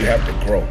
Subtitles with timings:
[0.00, 0.66] You have to grow.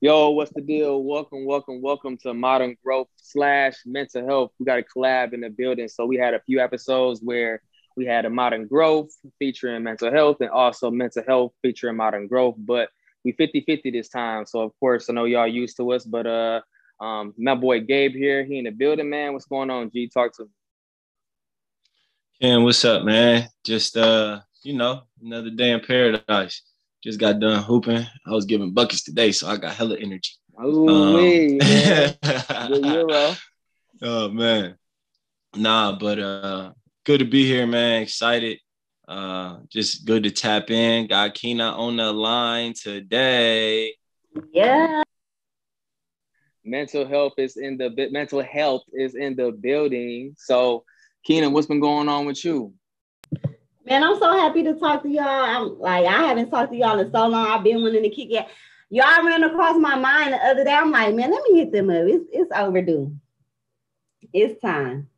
[0.00, 1.04] Yo, what's the deal?
[1.04, 4.50] Welcome, welcome, welcome to Modern Growth slash Mental Health.
[4.58, 5.86] We got a collab in the building.
[5.86, 7.62] So we had a few episodes where
[7.96, 12.56] we had a Modern Growth featuring mental health and also mental health featuring modern growth.
[12.58, 12.88] But
[13.24, 14.46] we 50-50 this time.
[14.46, 16.60] So of course, I know y'all used to us, but uh
[16.98, 19.32] um my boy Gabe here, he in the building, man.
[19.32, 19.92] What's going on?
[19.92, 20.50] G, talk to me.
[22.42, 23.48] Ken, what's up, man?
[23.64, 26.62] Just uh, you know, another day in paradise.
[27.02, 28.06] Just got done hooping.
[28.26, 30.32] I was giving buckets today, so I got hella energy.
[30.58, 32.16] Oh, um, man.
[32.68, 33.36] Good
[34.02, 34.76] Oh man.
[35.54, 36.72] Nah, but uh
[37.04, 38.02] good to be here, man.
[38.02, 38.58] Excited.
[39.06, 41.06] Uh just good to tap in.
[41.06, 43.94] Got Keena on the line today.
[44.52, 45.02] Yeah.
[46.64, 50.34] Mental health is in the mental health is in the building.
[50.38, 50.84] So
[51.24, 52.72] Keenan, what's been going on with you?
[53.86, 55.24] Man, I'm so happy to talk to y'all.
[55.24, 57.46] I'm like, I haven't talked to y'all in so long.
[57.46, 58.46] I've been wanting to kick it.
[58.88, 60.72] Y'all ran across my mind the other day.
[60.72, 61.96] I'm like, man, let me hit them up.
[62.06, 63.14] It's it's overdue.
[64.32, 65.08] It's time.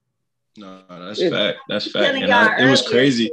[0.56, 1.58] No, that's it's, fact.
[1.68, 2.16] That's fact.
[2.16, 3.30] And I, it was crazy.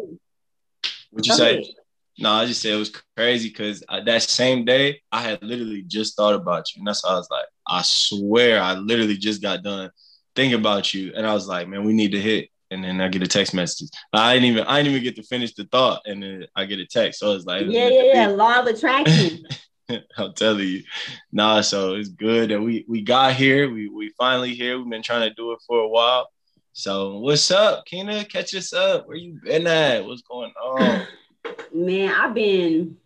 [1.09, 1.73] What you say?
[2.19, 6.15] No, I just said it was crazy because that same day I had literally just
[6.15, 9.63] thought about you, and that's why I was like, I swear, I literally just got
[9.63, 9.89] done
[10.35, 13.07] thinking about you, and I was like, man, we need to hit and then I
[13.07, 13.89] get a text message.
[14.11, 16.79] I didn't even I didn't even get to finish the thought, and then I get
[16.79, 17.19] a text.
[17.19, 19.45] So it's like yeah, yeah, yeah, law of attraction.
[20.17, 20.83] I'm telling you,
[21.31, 21.61] nah.
[21.61, 23.69] So it's good that we we got here.
[23.69, 24.77] We we finally here.
[24.77, 26.29] We've been trying to do it for a while.
[26.73, 28.25] So what's up, Keena?
[28.25, 29.07] Catch us up.
[29.07, 30.05] Where you been at?
[30.05, 31.05] What's going on?
[31.73, 32.97] Man, I've been.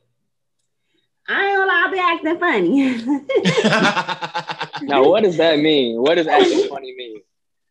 [1.29, 3.03] I ain't gonna lie, I've been acting funny.
[4.87, 6.01] now, what does that mean?
[6.01, 7.19] What does acting funny mean?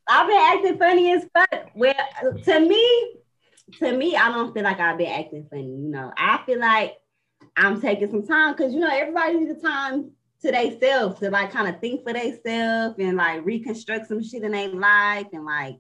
[0.08, 1.70] I've been acting funny as fuck.
[1.74, 1.94] Well,
[2.44, 3.14] to me,
[3.78, 5.64] to me, I don't feel like I've been acting funny.
[5.64, 6.96] You know, I feel like
[7.56, 10.12] I'm taking some time because you know everybody needs the time
[10.42, 14.52] to themselves to like kind of think for themselves and like reconstruct some shit in
[14.52, 15.78] their life and like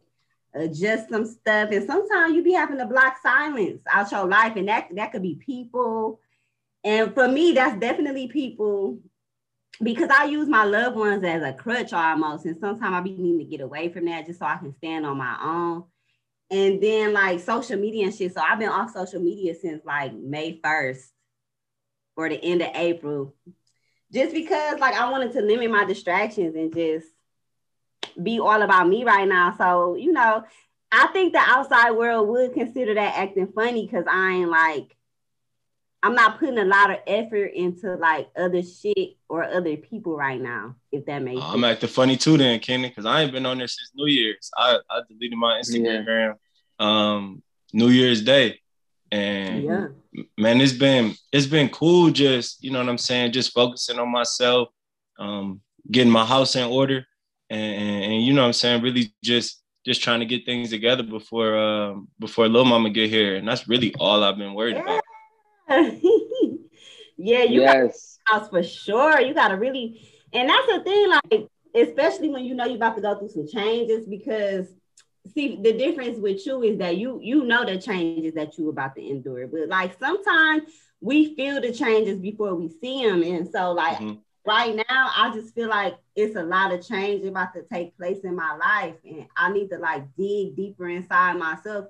[0.54, 1.70] adjust some stuff.
[1.70, 5.22] And sometimes you be having to block silence out your life, and that that could
[5.22, 6.20] be people.
[6.82, 8.98] And for me, that's definitely people
[9.82, 12.44] because I use my loved ones as a crutch almost.
[12.44, 15.04] And sometimes I be needing to get away from that just so I can stand
[15.04, 15.84] on my own.
[16.50, 18.32] And then like social media and shit.
[18.34, 21.08] So I've been off social media since like May 1st
[22.16, 23.34] or the end of April.
[24.12, 27.06] Just because like I wanted to limit my distractions and just
[28.22, 29.54] be all about me right now.
[29.58, 30.44] So, you know,
[30.92, 34.95] I think the outside world would consider that acting funny because I ain't like
[36.06, 40.40] I'm not putting a lot of effort into like other shit or other people right
[40.40, 41.52] now, if that makes sense.
[41.52, 44.48] I'm acting funny too then, Kenny, because I ain't been on there since New Year's.
[44.56, 46.32] I, I deleted my Instagram yeah.
[46.78, 48.60] um New Year's Day.
[49.10, 49.86] And yeah.
[50.38, 54.08] man, it's been it's been cool just, you know what I'm saying, just focusing on
[54.08, 54.68] myself,
[55.18, 57.04] um, getting my house in order
[57.50, 61.02] and, and, you know what I'm saying, really just just trying to get things together
[61.02, 63.34] before um before little mama get here.
[63.34, 64.82] And that's really all I've been worried yeah.
[64.82, 65.02] about.
[67.16, 68.18] yeah, you yes.
[68.28, 69.20] got house for sure.
[69.20, 73.02] You gotta really, and that's the thing, like, especially when you know you're about to
[73.02, 74.66] go through some changes, because
[75.34, 78.94] see the difference with you is that you you know the changes that you about
[78.94, 79.48] to endure.
[79.48, 80.64] But like sometimes
[81.00, 83.22] we feel the changes before we see them.
[83.22, 84.18] And so like mm-hmm.
[84.46, 88.18] right now, I just feel like it's a lot of change about to take place
[88.22, 88.94] in my life.
[89.04, 91.86] And I need to like dig deeper inside myself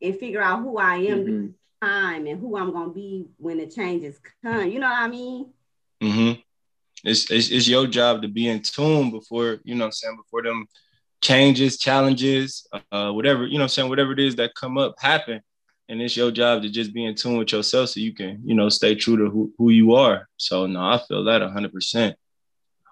[0.00, 1.46] and figure out who I am mm-hmm
[1.82, 4.68] time and who I'm gonna be when the changes come.
[4.68, 5.52] You know what I mean?
[6.02, 6.40] Mm-hmm.
[7.04, 10.42] It's, it's it's your job to be in tune before you know I'm saying before
[10.42, 10.66] them
[11.20, 15.40] changes, challenges, uh, whatever you know I'm saying whatever it is that come up happen,
[15.88, 18.54] and it's your job to just be in tune with yourself so you can you
[18.54, 20.28] know stay true to who, who you are.
[20.36, 22.16] So no, I feel that hundred percent,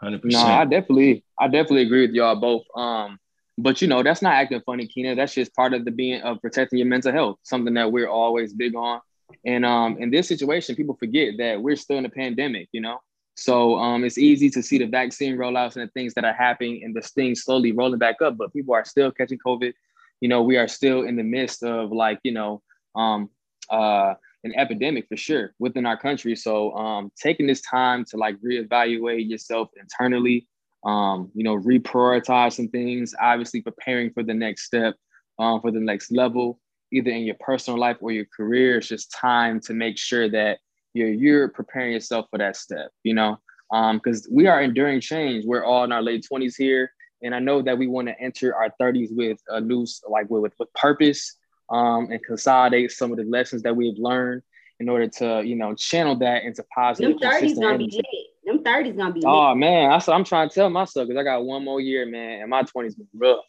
[0.00, 0.46] hundred percent.
[0.46, 2.62] No, I definitely I definitely agree with y'all both.
[2.76, 3.18] Um,
[3.58, 5.14] but you know, that's not acting funny, Keena.
[5.14, 8.52] That's just part of the being of protecting your mental health, something that we're always
[8.52, 9.00] big on.
[9.44, 13.00] And um, in this situation, people forget that we're still in a pandemic, you know.
[13.36, 16.82] So um, it's easy to see the vaccine rollouts and the things that are happening
[16.84, 19.72] and the things slowly rolling back up, but people are still catching COVID.
[20.20, 22.62] You know, we are still in the midst of like, you know,
[22.94, 23.28] um,
[23.70, 24.14] uh,
[24.44, 26.34] an epidemic for sure within our country.
[26.34, 30.46] So um, taking this time to like reevaluate yourself internally,
[30.86, 34.94] um, you know, reprioritize some things, obviously preparing for the next step,
[35.38, 36.60] um, for the next level,
[36.92, 38.78] either in your personal life or your career.
[38.78, 40.58] It's just time to make sure that
[40.94, 43.38] you're, you're preparing yourself for that step, you know,
[43.70, 45.44] because um, we are enduring change.
[45.44, 46.92] We're all in our late 20s here.
[47.22, 50.52] And I know that we want to enter our 30s with a new, like with,
[50.58, 51.36] with purpose
[51.68, 54.42] um, and consolidate some of the lessons that we've learned
[54.78, 57.18] in order to, you know, channel that into positive.
[57.18, 57.86] Them 30s gonna energy.
[57.86, 58.26] be lit.
[58.46, 61.44] Them 30s gonna be Oh man, what I'm trying to tell myself because I got
[61.44, 63.44] one more year, man, and my 20s been rough.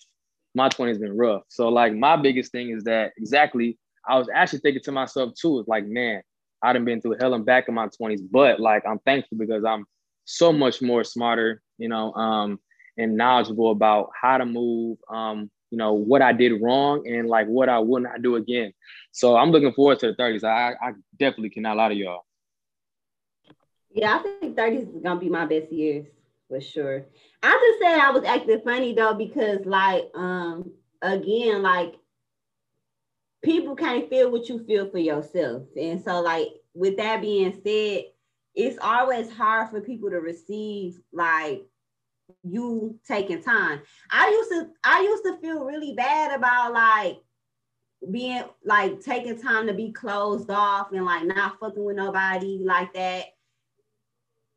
[0.55, 1.44] My 20s been rough.
[1.49, 3.77] So like my biggest thing is that exactly
[4.07, 6.21] I was actually thinking to myself too, it's like, man,
[6.63, 9.63] I done been through hell and back in my 20s, but like I'm thankful because
[9.63, 9.85] I'm
[10.25, 12.59] so much more smarter, you know, um,
[12.97, 17.47] and knowledgeable about how to move, um, you know, what I did wrong and like
[17.47, 18.73] what I would not do again.
[19.11, 20.44] So I'm looking forward to the 30s.
[20.44, 22.26] I, I definitely cannot lie to y'all.
[23.92, 26.07] Yeah, I think 30s is gonna be my best years
[26.48, 27.06] for sure.
[27.44, 31.95] I just said I was acting funny though because like um again like
[33.44, 35.63] people can't feel what you feel for yourself.
[35.80, 38.04] And so like with that being said,
[38.56, 41.63] it's always hard for people to receive like
[42.44, 43.81] you taking time.
[44.12, 47.19] I used to I used to feel really bad about like
[48.12, 52.94] being like taking time to be closed off and like not fucking with nobody like
[52.94, 53.25] that.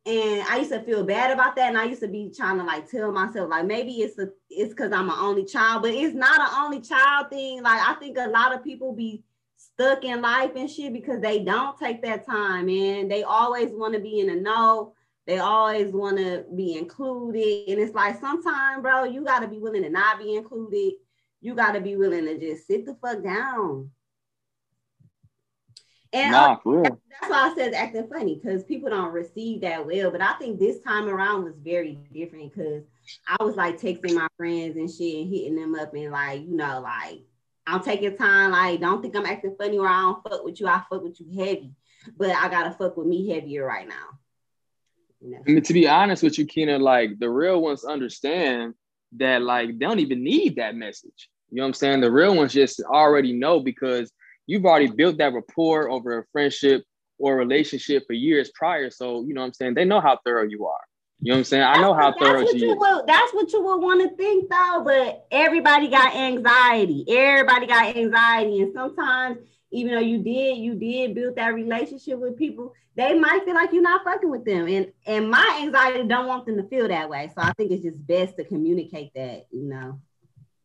[0.07, 1.69] And I used to feel bad about that.
[1.69, 4.71] And I used to be trying to like tell myself, like maybe it's a it's
[4.71, 7.63] because I'm an only child, but it's not an only child thing.
[7.63, 9.23] Like I think a lot of people be
[9.57, 13.95] stuck in life and shit because they don't take that time and they always want
[13.95, 14.95] to be in the know.
[15.27, 17.69] They always want to be included.
[17.69, 20.95] And it's like sometimes, bro, you got to be willing to not be included.
[21.43, 23.91] You got to be willing to just sit the fuck down.
[26.13, 30.11] And nah, uh, that's why I said acting funny because people don't receive that well.
[30.11, 32.83] But I think this time around was very different because
[33.29, 36.57] I was like texting my friends and shit and hitting them up and like, you
[36.57, 37.21] know, like
[37.67, 38.51] I'm taking time.
[38.51, 40.67] Like, don't think I'm acting funny or I don't fuck with you.
[40.67, 41.75] I fuck with you heavy,
[42.17, 44.19] but I gotta fuck with me heavier right now.
[45.21, 45.39] You know?
[45.47, 48.75] I mean, to be honest with you, Keena, like the real ones understand
[49.17, 51.31] that like they don't even need that message.
[51.51, 52.01] You know what I'm saying?
[52.01, 54.13] The real ones just already know because
[54.51, 56.83] you've already built that rapport over a friendship
[57.19, 58.91] or a relationship for years prior.
[58.91, 59.75] So, you know what I'm saying?
[59.75, 60.81] They know how thorough you are.
[61.21, 61.63] You know what I'm saying?
[61.63, 62.77] I know how thorough she is.
[62.77, 67.05] Will, that's what you would want to think though, but everybody got anxiety.
[67.09, 68.61] Everybody got anxiety.
[68.63, 69.39] And sometimes,
[69.71, 73.73] even though you did, you did build that relationship with people, they might feel like
[73.73, 74.67] you're not fucking with them.
[74.67, 77.31] And and my anxiety don't want them to feel that way.
[77.37, 80.01] So I think it's just best to communicate that, you know.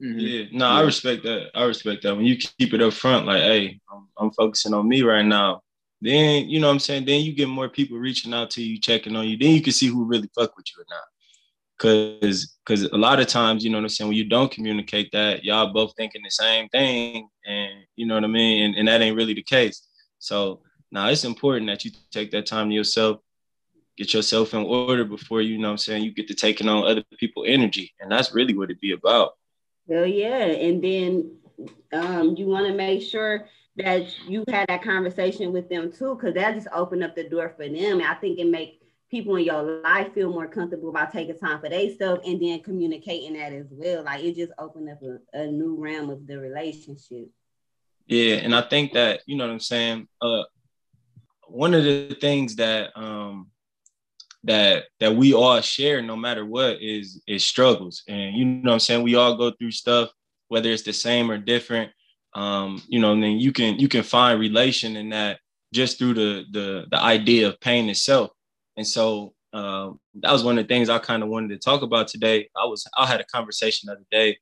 [0.02, 0.20] Mm-hmm.
[0.20, 1.52] Yeah, no, I respect that.
[1.56, 2.16] I respect that.
[2.16, 5.62] When you keep it up front, like, hey, I'm, I'm focusing on me right now
[6.06, 7.06] then you know what I'm saying.
[7.06, 9.38] Then you get more people reaching out to you, checking on you.
[9.38, 11.04] Then you can see who really fuck with you or not.
[11.78, 15.12] Cause, cause a lot of times, you know what I'm saying, when you don't communicate
[15.12, 18.88] that, y'all both thinking the same thing, and you know what I mean, and, and
[18.88, 19.86] that ain't really the case.
[20.20, 23.18] So now it's important that you take that time to yourself,
[23.98, 26.88] get yourself in order before you know what I'm saying you get to taking on
[26.88, 29.32] other people' energy, and that's really what it be about.
[29.88, 31.38] Well, yeah, and then
[31.94, 33.48] um, you want to make sure
[33.78, 37.54] that you had that conversation with them too, because that just opened up the door
[37.56, 38.00] for them.
[38.00, 41.60] And I think it make people in your life feel more comfortable about taking time
[41.60, 44.04] for their stuff and then communicating that as well.
[44.04, 47.30] Like it just opened up a, a new realm of the relationship.
[48.08, 50.08] Yeah, and I think that you know what I'm saying.
[50.22, 50.44] Uh,
[51.48, 53.52] one of the things that um
[54.46, 58.74] that that we all share, no matter what, is is struggles, and you know what
[58.74, 59.04] I'm saying.
[59.04, 60.10] We all go through stuff,
[60.48, 61.92] whether it's the same or different
[62.36, 65.40] um, you know, and then you can you can find relation in that
[65.74, 68.30] just through the the the idea of pain itself.
[68.78, 71.82] And so uh, that was one of the things I kind of wanted to talk
[71.82, 72.50] about today.
[72.56, 74.38] I was I had a conversation the other day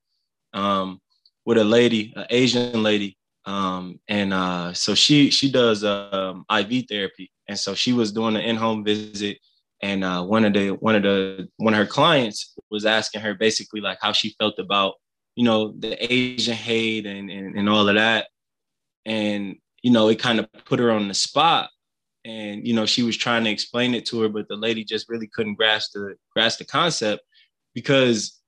[0.54, 1.00] um,
[1.46, 6.86] with a lady, an Asian lady, um, and uh, so she she does um, IV
[6.90, 9.38] therapy, and so she was doing an in-home visit,
[9.84, 13.36] and uh, one of the one of the one of her clients was asking her
[13.36, 14.96] basically like how she felt about
[15.36, 18.28] you know, the Asian hate and, and, and all of that.
[19.06, 21.70] And, you know, it kind of put her on the spot.
[22.26, 25.10] And, you know, she was trying to explain it to her, but the lady just
[25.10, 27.22] really couldn't grasp the grasp the concept
[27.74, 28.40] because,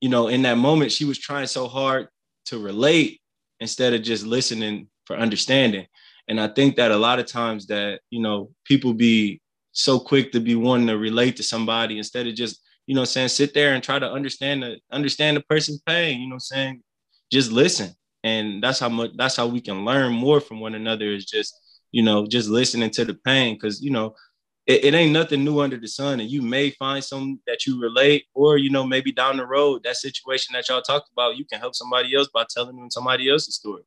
[0.00, 2.08] you know, in that moment she was trying so hard
[2.46, 3.20] to relate
[3.60, 5.86] instead of just listening for understanding.
[6.26, 9.40] And I think that a lot of times that, you know, people be
[9.72, 13.28] so quick to be wanting to relate to somebody instead of just you know saying,
[13.28, 16.82] sit there and try to understand the understand the person's pain, you know saying?
[17.30, 17.90] Just listen.
[18.24, 21.54] And that's how much that's how we can learn more from one another is just,
[21.92, 23.58] you know, just listening to the pain.
[23.58, 24.14] Cause you know,
[24.66, 26.20] it, it ain't nothing new under the sun.
[26.20, 29.82] And you may find some that you relate, or you know, maybe down the road,
[29.84, 33.30] that situation that y'all talked about, you can help somebody else by telling them somebody
[33.30, 33.82] else's story.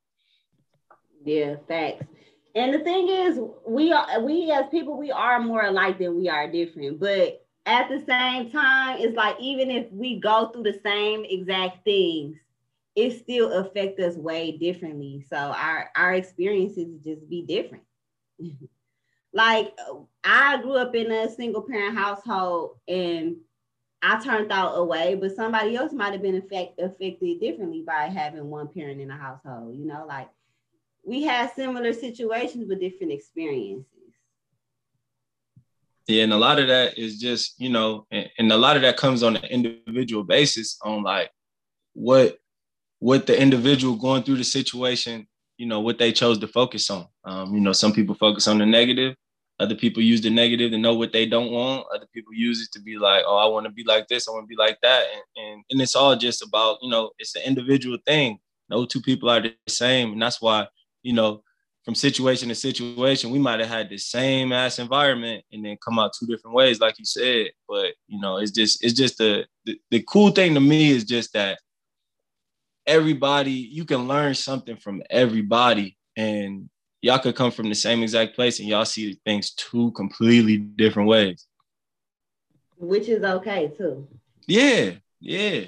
[1.24, 2.06] Yeah, facts.
[2.54, 6.28] And the thing is, we are we as people, we are more alike than we
[6.28, 7.00] are different.
[7.00, 11.84] But at the same time, it's like even if we go through the same exact
[11.84, 12.36] things,
[12.94, 15.24] it still affect us way differently.
[15.30, 17.84] So our our experiences just be different.
[19.32, 19.72] like
[20.24, 23.36] I grew up in a single parent household and
[24.02, 28.50] I turned out away, but somebody else might have been affect, affected differently by having
[28.50, 29.76] one parent in a household.
[29.78, 30.28] You know, like
[31.04, 33.86] we had similar situations with different experiences.
[36.08, 38.82] Yeah, and a lot of that is just, you know, and, and a lot of
[38.82, 41.30] that comes on an individual basis on like
[41.94, 42.38] what
[42.98, 47.06] what the individual going through the situation, you know, what they chose to focus on.
[47.24, 49.16] Um, you know, some people focus on the negative,
[49.58, 51.86] other people use the negative to know what they don't want.
[51.94, 54.32] Other people use it to be like, oh, I want to be like this, I
[54.32, 55.06] want to be like that.
[55.12, 58.38] And, and, and it's all just about, you know, it's an individual thing.
[58.68, 60.12] No two people are the same.
[60.12, 60.66] And that's why,
[61.02, 61.42] you know,
[61.84, 65.98] from situation to situation, we might have had the same ass environment and then come
[65.98, 67.48] out two different ways, like you said.
[67.68, 71.04] But you know, it's just it's just the, the the cool thing to me is
[71.04, 71.58] just that
[72.86, 76.68] everybody you can learn something from everybody, and
[77.00, 81.08] y'all could come from the same exact place and y'all see things two completely different
[81.08, 81.46] ways.
[82.78, 84.06] Which is okay too.
[84.46, 85.64] Yeah, yeah.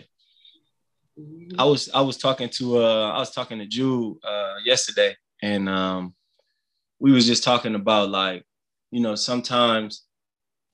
[1.18, 1.60] Mm-hmm.
[1.60, 5.68] I was I was talking to uh I was talking to Jude uh yesterday and
[5.68, 6.14] um,
[6.98, 8.44] we was just talking about like,
[8.90, 10.04] you know, sometimes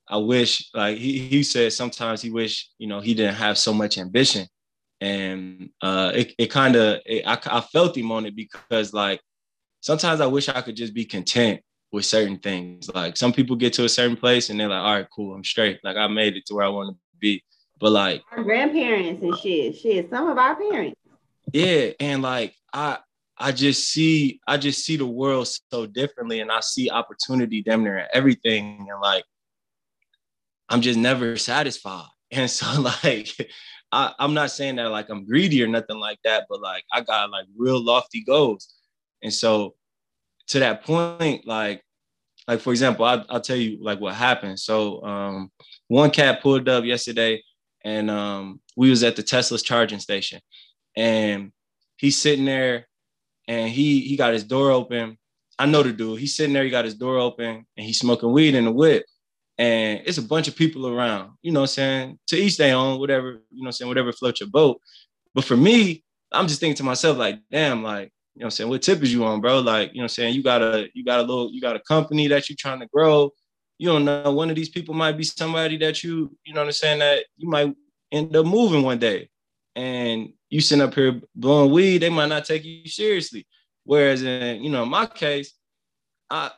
[0.08, 3.72] I wish like he he said sometimes he wish you know he didn't have so
[3.72, 4.46] much ambition,
[5.00, 9.20] and uh, it it kind of I I felt him on it because like
[9.80, 11.60] sometimes I wish I could just be content
[11.90, 12.88] with certain things.
[12.94, 15.42] Like some people get to a certain place and they're like, all right, cool, I'm
[15.42, 15.80] straight.
[15.82, 17.42] Like I made it to where I want to be.
[17.80, 20.96] But like our grandparents and shit, shit, some of our parents.
[21.52, 22.98] Yeah, and like I
[23.42, 27.82] I just see I just see the world so differently and I see opportunity damn
[27.82, 29.25] near everything and like
[30.68, 32.06] I'm just never satisfied.
[32.32, 33.28] And so like
[33.92, 37.00] I, I'm not saying that like I'm greedy or nothing like that, but like I
[37.00, 38.73] got like real lofty goals.
[39.20, 39.75] And so
[40.49, 41.82] to that point, like
[42.47, 44.61] like for example, I, I'll tell you like what happened.
[44.61, 45.50] So um
[45.88, 47.42] one cat pulled up yesterday
[47.85, 50.40] and um we was at the Tesla's charging station
[50.94, 51.50] and
[51.97, 52.87] he's sitting there
[53.50, 55.19] and he he got his door open.
[55.59, 56.21] I know the dude.
[56.21, 56.62] He's sitting there.
[56.62, 59.04] He got his door open, and he's smoking weed in the whip.
[59.59, 61.33] And it's a bunch of people around.
[61.42, 62.19] You know what I'm saying?
[62.28, 63.26] To each their own, whatever.
[63.50, 63.88] You know what I'm saying?
[63.88, 64.80] Whatever floats your boat.
[65.35, 68.50] But for me, I'm just thinking to myself, like, damn, like, you know what I'm
[68.52, 68.71] saying?
[68.71, 69.59] What tip is you on, bro?
[69.59, 70.35] Like, you know what I'm saying?
[70.35, 72.87] You got a you got a little you got a company that you're trying to
[72.87, 73.33] grow.
[73.78, 76.66] You don't know one of these people might be somebody that you, you know what
[76.66, 77.75] I'm saying, that you might
[78.12, 79.28] end up moving one day.
[79.75, 83.47] And you sitting up here blowing weed, they might not take you seriously.
[83.85, 85.54] Whereas in, you know, my case,
[86.28, 86.50] I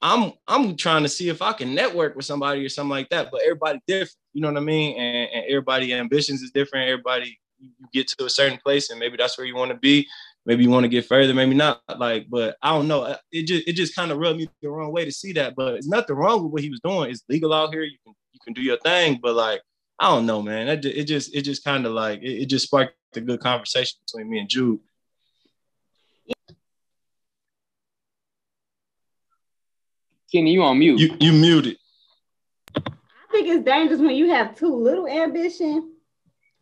[0.00, 3.30] I'm I'm trying to see if I can network with somebody or something like that.
[3.30, 4.98] But everybody different, you know what I mean?
[4.98, 6.88] And, and everybody ambitions is different.
[6.88, 10.08] Everybody you get to a certain place and maybe that's where you want to be.
[10.44, 11.80] Maybe you want to get further, maybe not.
[11.98, 13.16] Like, but I don't know.
[13.30, 15.54] It just it just kind of rubbed me the wrong way to see that.
[15.54, 17.10] But it's nothing wrong with what he was doing.
[17.10, 17.84] It's legal out here.
[17.84, 19.20] You can you can do your thing.
[19.22, 19.62] But like,
[20.00, 20.66] I don't know, man.
[20.68, 23.98] It, it just it just kind of like it, it just sparked a good conversation
[24.06, 24.80] between me and Jude.
[30.32, 30.98] Kenny, you on mute.
[30.98, 31.76] You you muted.
[32.74, 32.80] I
[33.30, 35.92] think it's dangerous when you have too little ambition,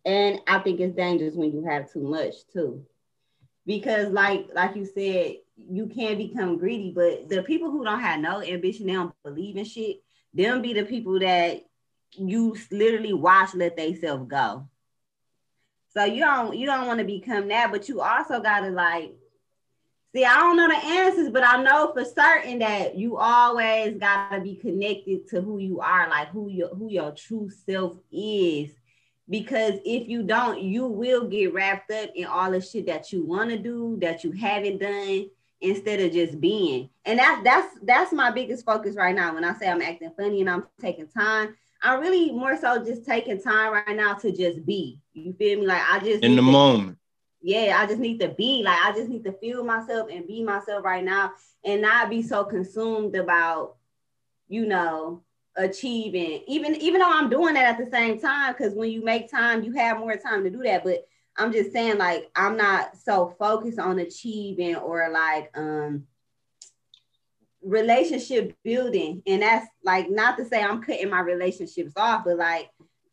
[0.04, 2.85] and I think it's dangerous when you have too much too.
[3.66, 8.21] Because like like you said, you can become greedy, but the people who don't have
[8.21, 9.99] no ambition, they don't believe in shit,
[10.35, 11.62] them be the people that
[12.12, 14.69] you literally watch let they self go.
[15.90, 19.12] So you don't you don't want to become that, but you also gotta like
[20.14, 20.25] see.
[20.25, 24.54] I don't know the answers, but I know for certain that you always gotta be
[24.54, 28.70] connected to who you are, like who your who your true self is.
[29.28, 33.25] Because if you don't, you will get wrapped up in all the shit that you
[33.25, 35.28] want to do that you haven't done
[35.61, 36.88] instead of just being.
[37.04, 39.35] And that's that's that's my biggest focus right now.
[39.35, 43.06] When I say I'm acting funny and I'm taking time, I'm really more so just
[43.06, 44.99] taking time right now to just be.
[45.12, 45.67] You feel me?
[45.67, 46.99] Like I just in the to, moment.
[47.43, 48.62] Yeah, I just need to be.
[48.62, 51.33] Like I just need to feel myself and be myself right now
[51.64, 53.76] and not be so consumed about,
[54.49, 55.23] you know,
[55.57, 56.43] achieving.
[56.47, 59.62] Even even though I'm doing that at the same time, because when you make time,
[59.62, 60.85] you have more time to do that.
[60.85, 66.07] But I'm just saying, like, I'm not so focused on achieving or like um
[67.62, 72.71] relationship building and that's like not to say i'm cutting my relationships off but like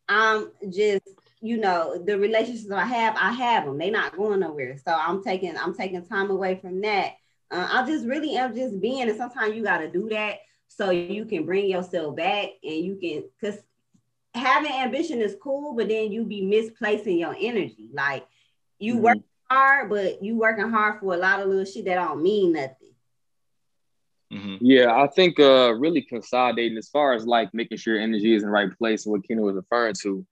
[0.08, 1.06] i'm just
[1.40, 5.22] you know the relationships i have i have them they're not going nowhere so i'm
[5.22, 7.12] taking i'm taking time away from that
[7.50, 10.90] uh, i just really am just being and sometimes you got to do that so
[10.90, 13.60] you can bring yourself back and you can because
[14.34, 18.26] having ambition is cool but then you be misplacing your energy like
[18.78, 19.04] you mm-hmm.
[19.04, 19.18] work
[19.48, 22.88] hard but you working hard for a lot of little shit that don't mean nothing
[24.32, 24.56] Mm-hmm.
[24.60, 28.42] Yeah, I think uh, really consolidating as far as like making sure your energy is
[28.42, 30.26] in the right place and what Keena was referring to.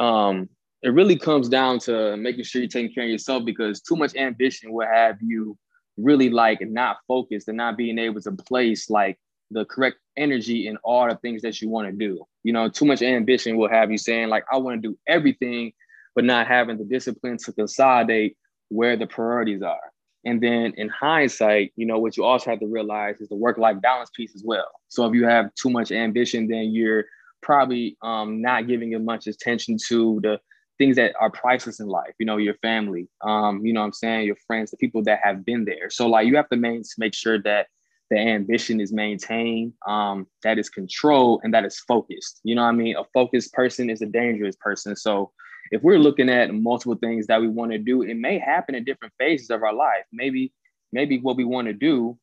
[0.00, 0.48] Um,
[0.82, 4.16] it really comes down to making sure you're taking care of yourself because too much
[4.16, 5.56] ambition will have you
[5.96, 9.18] really like not focused and not being able to place like
[9.50, 12.24] the correct energy in all the things that you want to do.
[12.44, 15.72] You know, too much ambition will have you saying like I want to do everything,
[16.14, 18.36] but not having the discipline to consolidate
[18.68, 19.92] where the priorities are.
[20.24, 23.58] And then in hindsight, you know, what you also have to realize is the work
[23.58, 24.70] life balance piece as well.
[24.88, 27.04] So if you have too much ambition, then you're
[27.42, 30.40] probably um, not giving as much attention to the
[30.78, 34.26] things that are priceless in life, you know, your family, um, you know I'm saying,
[34.26, 35.90] your friends, the people that have been there.
[35.90, 37.66] So like you have to make, make sure that
[38.08, 42.40] the ambition is maintained, um, that is controlled and that is focused.
[42.44, 42.96] You know I mean?
[42.96, 44.96] A focused person is a dangerous person.
[44.96, 45.32] So
[45.70, 48.84] if we're looking at multiple things that we want to do, it may happen in
[48.84, 50.04] different phases of our life.
[50.12, 50.52] Maybe,
[50.92, 52.18] maybe what we want to do,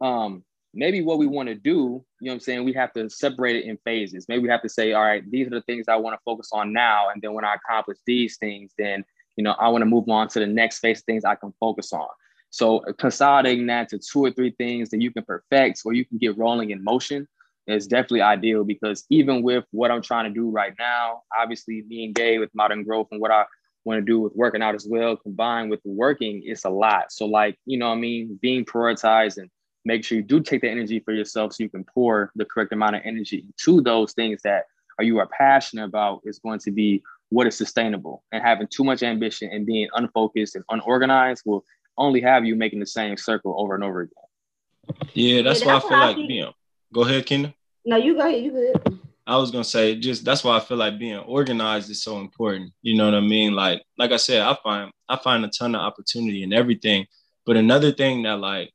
[0.00, 0.44] um,
[0.78, 2.64] maybe what we want to do, you know what I'm saying?
[2.64, 4.26] We have to separate it in phases.
[4.28, 6.50] Maybe we have to say, all right, these are the things I want to focus
[6.52, 7.08] on now.
[7.08, 9.04] And then when I accomplish these things, then,
[9.36, 11.52] you know, I want to move on to the next phase of things I can
[11.58, 12.06] focus on.
[12.50, 16.04] So uh, consolidating that to two or three things that you can perfect or you
[16.04, 17.26] can get rolling in motion
[17.66, 22.12] is definitely ideal because even with what I'm trying to do right now, obviously being
[22.12, 23.44] gay with modern growth and what I
[23.84, 27.10] want to do with working out as well, combined with working, it's a lot.
[27.10, 28.38] So like, you know I mean?
[28.40, 29.50] Being prioritized and
[29.88, 32.72] make sure you do take the energy for yourself so you can pour the correct
[32.72, 34.66] amount of energy to those things that
[34.98, 38.22] are you are passionate about is going to be what is sustainable.
[38.30, 41.64] And having too much ambition and being unfocused and unorganized will
[41.96, 45.08] only have you making the same circle over and over again.
[45.14, 46.52] Yeah, that's, yeah, that's why I feel like being.
[46.92, 47.54] Go ahead, kendra
[47.86, 48.42] No, you go ahead.
[48.42, 49.00] You good.
[49.26, 52.72] I was gonna say just that's why I feel like being organized is so important.
[52.82, 53.54] You know what I mean?
[53.54, 57.06] Like like I said, I find I find a ton of opportunity in everything.
[57.44, 58.70] But another thing that like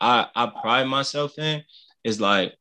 [0.00, 1.62] I I pride myself in
[2.04, 2.54] is like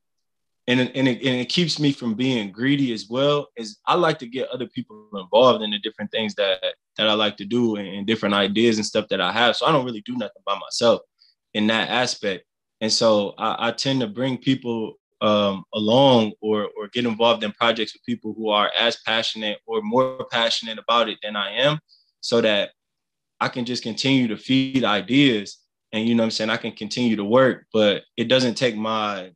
[0.67, 4.19] and and, it, and it keeps me from being greedy as well is I like
[4.19, 6.63] to get other people involved in the different things that
[6.97, 9.56] that I like to do and, and different ideas and stuff that I have.
[9.56, 11.02] So I don't really do nothing by myself
[11.54, 12.45] in that aspect.
[12.82, 17.52] And so I, I tend to bring people um, along or or get involved in
[17.54, 21.80] projects with people who are as passionate or more passionate about it than I am,
[22.19, 22.71] so that
[23.39, 25.60] I can just continue to feed ideas
[25.91, 28.76] and you know what I'm saying I can continue to work, but it doesn't take
[28.76, 29.32] my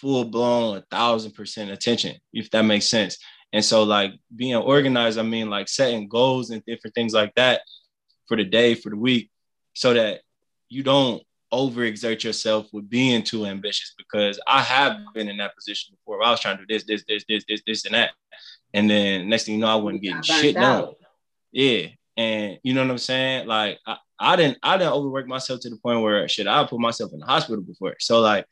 [0.00, 3.18] full blown a thousand percent attention, if that makes sense.
[3.52, 7.62] And so like being organized, I mean like setting goals and different things like that
[8.28, 9.30] for the day, for the week,
[9.74, 10.20] so that
[10.68, 11.22] you don't
[11.52, 16.22] overexert yourself with being too ambitious because I have been in that position before.
[16.22, 18.12] I was trying to do this, this, this, this, this, this, and that.
[18.72, 20.92] And then next thing you know, I wasn't getting shit done.
[21.50, 21.86] Yeah.
[22.16, 23.48] And you know what I'm saying?
[23.48, 26.78] Like I, I didn't I didn't overwork myself to the point where shit, I put
[26.78, 27.96] myself in the hospital before.
[27.98, 28.46] So like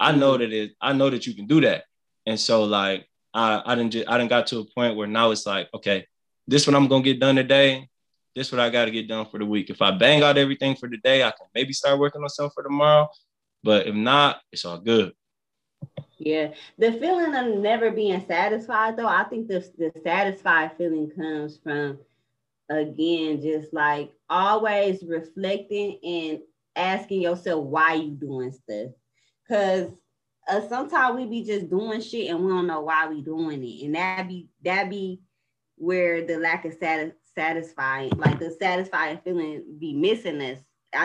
[0.00, 0.40] I know mm-hmm.
[0.42, 1.84] that it I know that you can do that.
[2.26, 5.30] And so like I I didn't just I didn't got to a point where now
[5.30, 6.06] it's like, okay,
[6.48, 7.88] this what I'm gonna get done today.
[8.34, 9.70] This what I gotta get done for the week.
[9.70, 12.52] If I bang out everything for the day, I can maybe start working on something
[12.52, 13.08] for tomorrow.
[13.62, 15.12] But if not, it's all good.
[16.18, 21.58] Yeah, the feeling of never being satisfied, though, I think the, the satisfied feeling comes
[21.62, 21.98] from
[22.76, 26.40] again, just like always reflecting and
[26.76, 28.92] asking yourself why you doing stuff.
[29.48, 29.90] Cause
[30.48, 33.84] uh, sometimes we be just doing shit and we don't know why we doing it.
[33.84, 35.20] And that be that be
[35.76, 40.58] where the lack of satis- satisfying, like the satisfying feeling be missing us.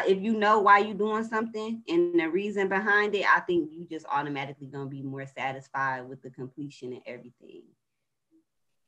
[0.07, 3.87] If you know why you doing something and the reason behind it, I think you
[3.89, 7.63] just automatically gonna be more satisfied with the completion and everything.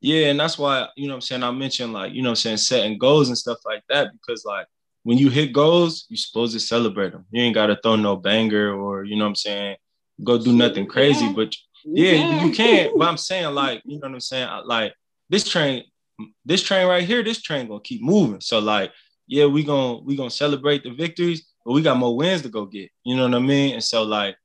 [0.02, 2.58] Yeah, and that's why, you know I'm saying, I mentioned like, you know I'm saying,
[2.58, 4.66] setting goals and stuff like that, because like
[5.04, 7.26] when you hit goals, you're supposed to celebrate them.
[7.32, 9.78] You ain't gotta throw no banger or you know what I'm saying,
[10.24, 11.26] go do nothing crazy.
[11.26, 11.34] Yeah.
[11.34, 12.98] But yeah, yeah, you can't.
[12.98, 14.50] But I'm saying, like, you know what I'm saying?
[14.66, 14.94] Like
[15.30, 15.84] this train,
[16.46, 18.42] this train right here, this train gonna keep moving.
[18.42, 18.92] So like,
[19.28, 22.66] yeah, we gonna we gonna celebrate the victories, but we got more wins to go
[22.66, 22.90] get.
[23.04, 23.74] You know what I mean?
[23.74, 24.36] And so like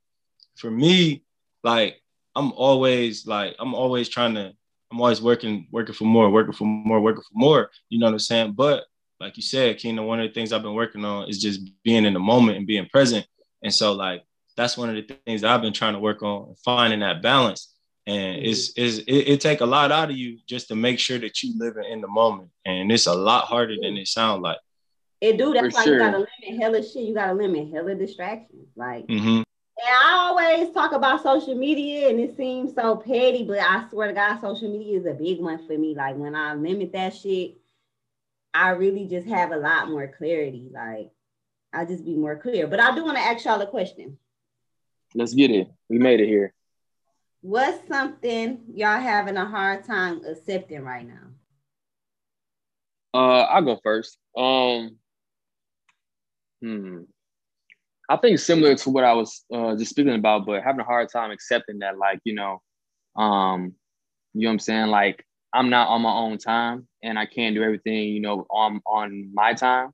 [0.56, 1.24] for me,
[1.62, 2.00] like
[2.36, 4.52] I'm always like I'm always trying to
[4.94, 7.70] I'm always working, working for more, working for more, working for more.
[7.88, 8.52] You know what I'm saying?
[8.52, 8.84] But
[9.18, 12.04] like you said, Keena, one of the things I've been working on is just being
[12.04, 13.26] in the moment and being present.
[13.64, 14.22] And so like
[14.56, 17.74] that's one of the things I've been trying to work on, finding that balance.
[18.06, 18.44] And mm-hmm.
[18.44, 21.42] it's, it's it, it take a lot out of you just to make sure that
[21.42, 22.50] you living in the moment.
[22.64, 24.58] And it's a lot harder than it sounds like.
[25.20, 25.54] It do.
[25.54, 25.94] That's for why sure.
[25.94, 27.02] you gotta limit hella shit.
[27.02, 28.68] You gotta limit hella distractions.
[28.76, 29.42] Like mm-hmm.
[29.86, 34.14] I always talk about social media and it seems so petty, but I swear to
[34.14, 35.94] God, social media is a big one for me.
[35.94, 37.56] Like when I limit that shit,
[38.52, 40.70] I really just have a lot more clarity.
[40.72, 41.10] Like
[41.72, 42.66] I just be more clear.
[42.66, 44.18] But I do want to ask y'all a question.
[45.14, 45.68] Let's get it.
[45.88, 46.52] We made it here.
[47.40, 51.28] What's something y'all having a hard time accepting right now?
[53.12, 54.18] Uh, I'll go first.
[54.36, 54.96] Um,
[56.62, 57.02] hmm.
[58.08, 61.10] I think similar to what I was uh, just speaking about, but having a hard
[61.10, 62.60] time accepting that, like, you know,
[63.16, 63.74] um,
[64.34, 64.86] you know what I'm saying?
[64.88, 68.80] Like, I'm not on my own time and I can't do everything, you know, on
[68.86, 69.90] on my time.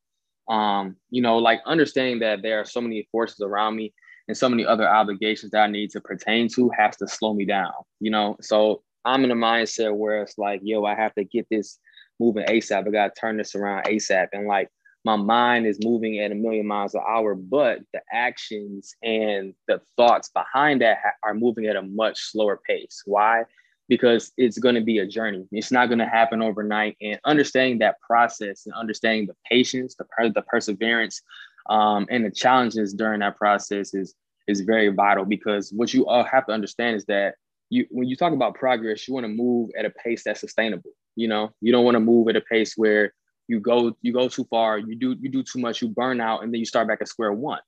[0.49, 3.93] Um, you know, like understanding that there are so many forces around me
[4.27, 7.45] and so many other obligations that I need to pertain to has to slow me
[7.45, 8.37] down, you know.
[8.41, 11.79] So I'm in a mindset where it's like, yo, I have to get this
[12.19, 12.89] moving ASAP.
[12.89, 14.29] I gotta turn this around ASAP.
[14.33, 14.69] And like
[15.05, 19.81] my mind is moving at a million miles an hour, but the actions and the
[19.97, 23.03] thoughts behind that ha- are moving at a much slower pace.
[23.07, 23.45] Why?
[23.89, 25.47] Because it's going to be a journey.
[25.53, 26.97] It's not going to happen overnight.
[27.01, 31.23] And understanding that process and understanding the patience, the, per- the perseverance,
[31.69, 34.15] um, and the challenges during that process is
[34.49, 35.25] is very vital.
[35.25, 37.37] Because what you all have to understand is that
[37.71, 40.91] you when you talk about progress, you want to move at a pace that's sustainable.
[41.17, 43.15] You know, you don't want to move at a pace where
[43.51, 46.45] you go you go too far, you do you do too much, you burn out,
[46.45, 47.59] and then you start back at square one.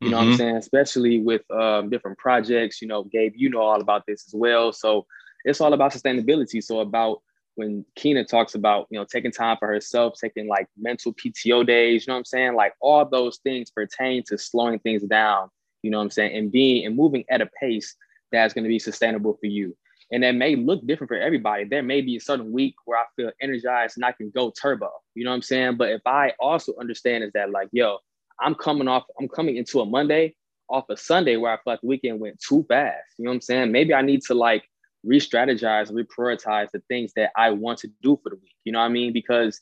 [0.00, 0.16] You know mm-hmm.
[0.16, 0.36] what I'm mm-hmm.
[0.36, 0.56] saying?
[0.56, 2.80] Especially with um, different projects.
[2.80, 4.72] You know, Gabe, you know all about this as well.
[4.72, 5.06] So
[5.44, 6.62] it's all about sustainability.
[6.62, 7.22] So about
[7.56, 12.06] when Keena talks about you know taking time for herself, taking like mental PTO days.
[12.06, 12.54] You know what I'm saying?
[12.54, 15.48] Like all those things pertain to slowing things down.
[15.82, 16.36] You know what I'm saying?
[16.36, 17.96] And being and moving at a pace
[18.30, 19.76] that's going to be sustainable for you.
[20.12, 21.64] And that may look different for everybody.
[21.64, 24.90] There may be a certain week where I feel energized and I can go turbo.
[25.14, 25.78] You know what I'm saying?
[25.78, 27.98] But if I also understand is that like, yo,
[28.38, 30.34] I'm coming off, I'm coming into a Monday
[30.68, 32.96] off a Sunday where I feel like the weekend went too fast.
[33.18, 33.72] You know what I'm saying?
[33.72, 34.68] Maybe I need to like
[35.02, 38.54] re-strategize, reprioritize the things that I want to do for the week.
[38.64, 39.12] You know what I mean?
[39.12, 39.60] Because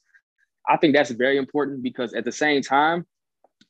[0.69, 3.07] I think that's very important because at the same time,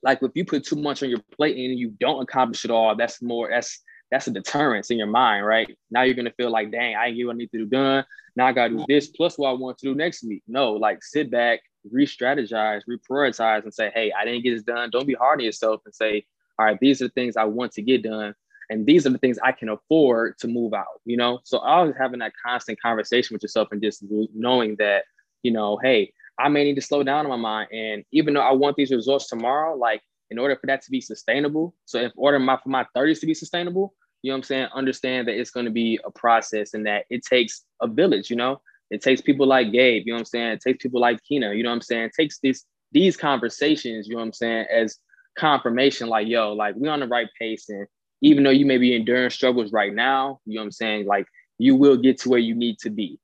[0.02, 2.96] like if you put too much on your plate and you don't accomplish it all,
[2.96, 3.80] that's more that's
[4.10, 5.76] that's a deterrence in your mind, right?
[5.90, 8.04] Now you're gonna feel like, dang, I ain't get what I need to do done.
[8.36, 10.42] Now I gotta do this plus what I want to do next week.
[10.48, 14.90] No, like sit back, re-strategize, reprioritize, and say, hey, I didn't get this done.
[14.90, 16.24] Don't be hard on yourself and say,
[16.58, 18.34] all right, these are the things I want to get done.
[18.68, 21.40] And these are the things I can afford to move out, you know?
[21.42, 25.04] So always having that constant conversation with yourself and just knowing that,
[25.42, 27.70] you know, hey, I may need to slow down in my mind.
[27.72, 31.00] And even though I want these results tomorrow, like in order for that to be
[31.00, 34.42] sustainable, so in order my for my 30s to be sustainable, you know what I'm
[34.44, 34.68] saying?
[34.74, 38.36] Understand that it's going to be a process and that it takes a village, you
[38.36, 38.60] know?
[38.90, 40.52] It takes people like Gabe, you know what I'm saying?
[40.52, 42.04] It takes people like Keena, you know what I'm saying?
[42.04, 44.98] It takes this these conversations, you know what I'm saying, as
[45.38, 47.68] confirmation, like, yo, like we on the right pace.
[47.68, 47.86] And
[48.20, 51.06] even though you may be enduring struggles right now, you know what I'm saying?
[51.06, 51.26] Like
[51.58, 53.20] you will get to where you need to be.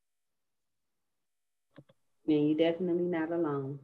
[2.29, 3.81] And you're definitely not alone.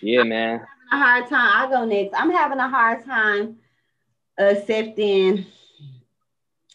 [0.00, 0.60] Yeah, man.
[0.92, 1.50] a hard time.
[1.54, 2.14] I'll go next.
[2.18, 3.56] I'm having a hard time
[4.38, 5.46] accepting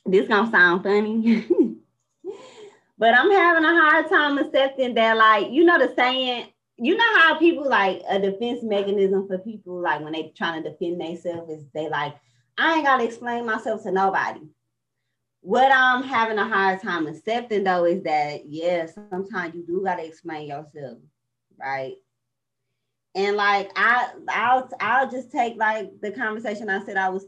[0.05, 1.47] this gonna sound funny.
[2.97, 6.47] but I'm having a hard time accepting that, like, you know, the saying,
[6.77, 10.69] you know how people like a defense mechanism for people, like when they trying to
[10.69, 12.15] defend themselves, is they like,
[12.57, 14.41] I ain't gotta explain myself to nobody.
[15.41, 20.05] What I'm having a hard time accepting though is that, yeah, sometimes you do gotta
[20.05, 20.97] explain yourself,
[21.57, 21.93] right?
[23.15, 27.25] And like I, I'll, I'll just take like the conversation I said I was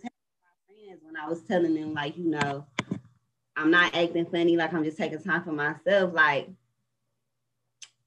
[0.96, 2.66] taking when I was telling them, like, you know,
[3.56, 6.14] I'm not acting funny, like I'm just taking time for myself.
[6.14, 6.50] Like,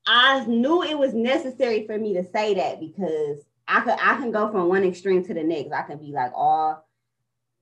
[0.06, 4.30] I knew it was necessary for me to say that because I could I can
[4.30, 5.72] go from one extreme to the next.
[5.72, 6.86] I can be like all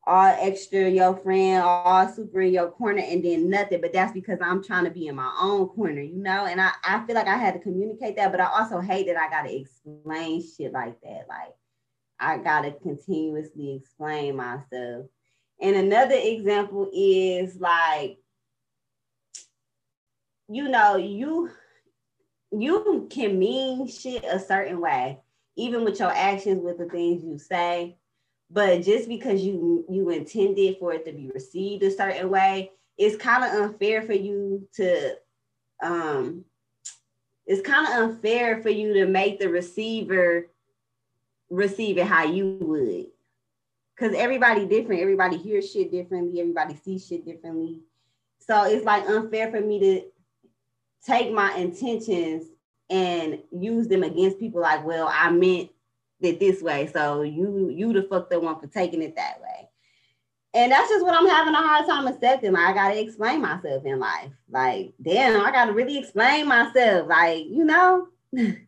[0.07, 3.81] all extra your friend, all super in your corner, and then nothing.
[3.81, 6.47] But that's because I'm trying to be in my own corner, you know.
[6.47, 9.17] And I, I feel like I had to communicate that, but I also hate that
[9.17, 11.27] I gotta explain shit like that.
[11.29, 11.55] Like
[12.21, 15.07] I gotta continuously explain myself.
[15.61, 18.19] And another example is like,
[20.49, 21.51] you know, you
[22.53, 25.21] you can mean shit a certain way,
[25.57, 27.97] even with your actions, with the things you say.
[28.51, 33.17] But just because you you intended for it to be received a certain way, it's
[33.17, 35.17] kind of unfair for you to
[35.83, 36.45] um
[37.47, 40.49] it's kind of unfair for you to make the receiver
[41.49, 43.07] receive it how you would
[43.97, 45.01] because everybody different.
[45.01, 46.41] Everybody hears shit differently.
[46.41, 47.81] Everybody sees shit differently.
[48.39, 50.03] So it's like unfair for me to
[51.05, 52.45] take my intentions
[52.91, 54.61] and use them against people.
[54.61, 55.71] Like, well, I meant
[56.21, 59.69] it this way, so you you the fuck the one for taking it that way.
[60.55, 62.53] And that's just what I'm having a hard time accepting.
[62.53, 64.31] Like, I gotta explain myself in life.
[64.49, 67.09] Like, damn, I gotta really explain myself.
[67.09, 68.09] Like, you know.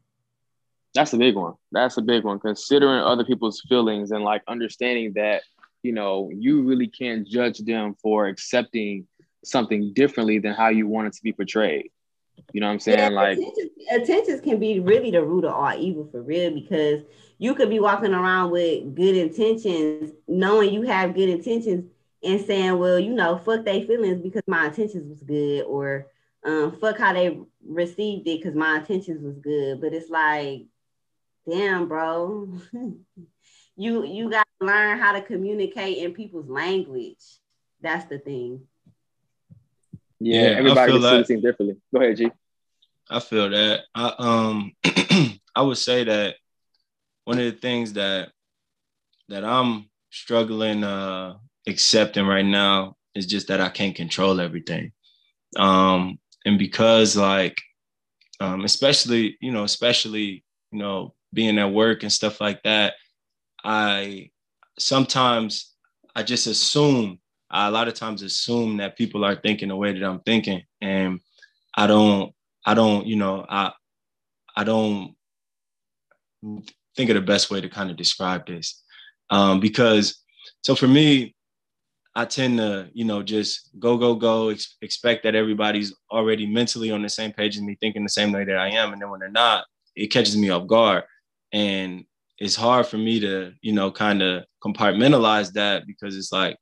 [0.94, 1.54] That's a big one.
[1.72, 2.38] That's a big one.
[2.40, 5.42] Considering other people's feelings and like understanding that,
[5.82, 9.06] you know, you really can't judge them for accepting
[9.44, 11.90] something differently than how you want it to be portrayed.
[12.52, 12.98] You know what I'm saying?
[12.98, 13.38] Yeah, like
[13.90, 17.02] attentions can be really the root of all evil for real because
[17.38, 21.90] you could be walking around with good intentions, knowing you have good intentions,
[22.22, 26.06] and saying, well, you know, fuck their feelings because my intentions was good, or
[26.44, 29.80] um, fuck how they received it because my intentions was good.
[29.80, 30.66] But it's like,
[31.48, 32.48] damn, bro,
[33.76, 37.22] you you got to learn how to communicate in people's language.
[37.80, 38.62] That's the thing.
[40.20, 41.76] Yeah, yeah everybody sees things differently.
[41.94, 42.30] Go ahead, G.
[43.10, 43.84] I feel that.
[43.94, 44.72] I um
[45.54, 46.36] I would say that
[47.24, 48.30] one of the things that
[49.28, 51.34] that I'm struggling uh
[51.66, 54.92] accepting right now is just that I can't control everything.
[55.56, 57.56] Um and because like
[58.40, 62.94] um especially, you know, especially, you know, being at work and stuff like that,
[63.64, 64.30] I
[64.78, 65.74] sometimes
[66.14, 67.18] I just assume
[67.50, 70.62] I a lot of times assume that people are thinking the way that I'm thinking,
[70.80, 71.20] and
[71.76, 72.32] I don't,
[72.66, 73.72] I don't, you know, I,
[74.56, 75.14] I don't
[76.96, 78.82] think of the best way to kind of describe this,
[79.30, 80.22] um, because
[80.62, 81.34] so for me,
[82.14, 86.90] I tend to, you know, just go, go, go, ex- expect that everybody's already mentally
[86.90, 89.08] on the same page as me, thinking the same way that I am, and then
[89.08, 89.64] when they're not,
[89.94, 91.04] it catches me off guard,
[91.52, 92.04] and
[92.38, 96.56] it's hard for me to, you know, kind of compartmentalize that because it's like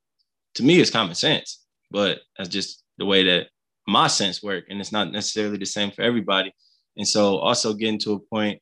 [0.55, 3.49] to me it's common sense, but that's just the way that
[3.87, 6.53] my sense work, and it's not necessarily the same for everybody.
[6.97, 8.61] And so also getting to a point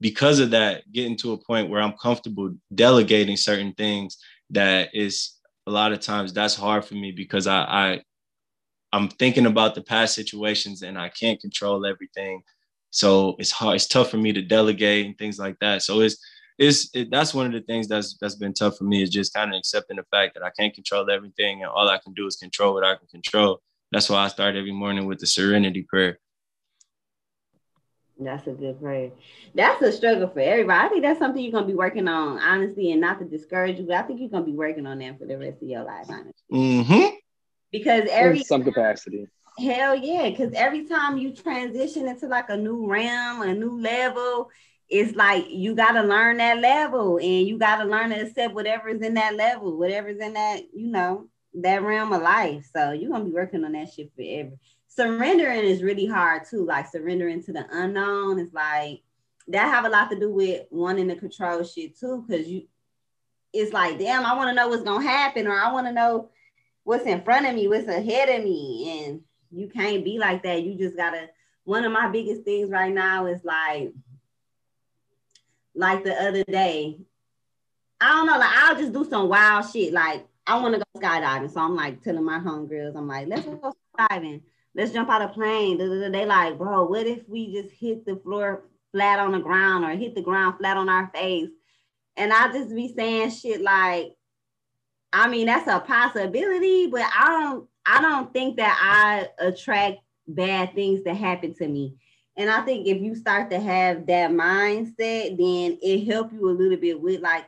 [0.00, 4.18] because of that, getting to a point where I'm comfortable delegating certain things
[4.50, 5.34] that is
[5.66, 8.02] a lot of times that's hard for me because I, I
[8.92, 12.42] I'm thinking about the past situations and I can't control everything.
[12.94, 15.82] So it's hard, it's tough for me to delegate and things like that.
[15.82, 16.16] So it's
[16.58, 19.34] it's it, that's one of the things that's that's been tough for me is just
[19.34, 22.28] kind of accepting the fact that I can't control everything and all I can do
[22.28, 23.60] is control what I can control.
[23.90, 26.20] That's why I start every morning with the serenity prayer.
[28.16, 29.10] That's a good prayer.
[29.56, 30.86] That's a struggle for everybody.
[30.86, 33.86] I think that's something you're gonna be working on, honestly, and not to discourage you,
[33.86, 36.06] but I think you're gonna be working on that for the rest of your life,
[36.08, 36.32] honestly.
[36.52, 37.16] Mm-hmm.
[37.72, 39.26] Because every In some capacity.
[39.58, 44.50] Hell yeah, because every time you transition into like a new realm, a new level,
[44.88, 48.54] it's like you got to learn that level and you got to learn to accept
[48.54, 52.68] whatever's in that level, whatever's in that, you know, that realm of life.
[52.74, 54.56] So you're to be working on that shit forever.
[54.88, 56.64] Surrendering is really hard too.
[56.64, 59.02] Like surrendering to the unknown is like
[59.48, 62.24] that have a lot to do with wanting to control shit too.
[62.28, 62.66] Cause you,
[63.52, 66.30] it's like, damn, I want to know what's to happen or I want to know
[66.82, 69.06] what's in front of me, what's ahead of me.
[69.06, 69.20] And
[69.54, 70.62] you can't be like that.
[70.62, 71.28] You just got to,
[71.64, 73.92] one of my biggest things right now is like,
[75.74, 77.00] like the other day.
[78.00, 79.92] I don't know, like I'll just do some wild shit.
[79.92, 81.50] Like I want to go skydiving.
[81.50, 84.42] So I'm like telling my homegirls, I'm like, let's go skydiving.
[84.74, 85.78] Let's jump out of plane.
[85.78, 89.90] They like, bro, what if we just hit the floor flat on the ground or
[89.90, 91.48] hit the ground flat on our face?
[92.16, 94.16] And I just be saying shit like,
[95.12, 100.74] I mean, that's a possibility, but I don't I don't think that I attract bad
[100.74, 101.96] things that happen to me.
[102.36, 106.52] And I think if you start to have that mindset, then it help you a
[106.52, 107.46] little bit with like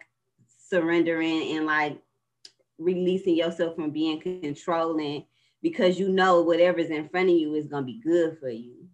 [0.59, 2.01] surrendering and like
[2.79, 5.25] releasing yourself from being controlling
[5.62, 8.88] because you know whatever's in front of you is gonna be good for you.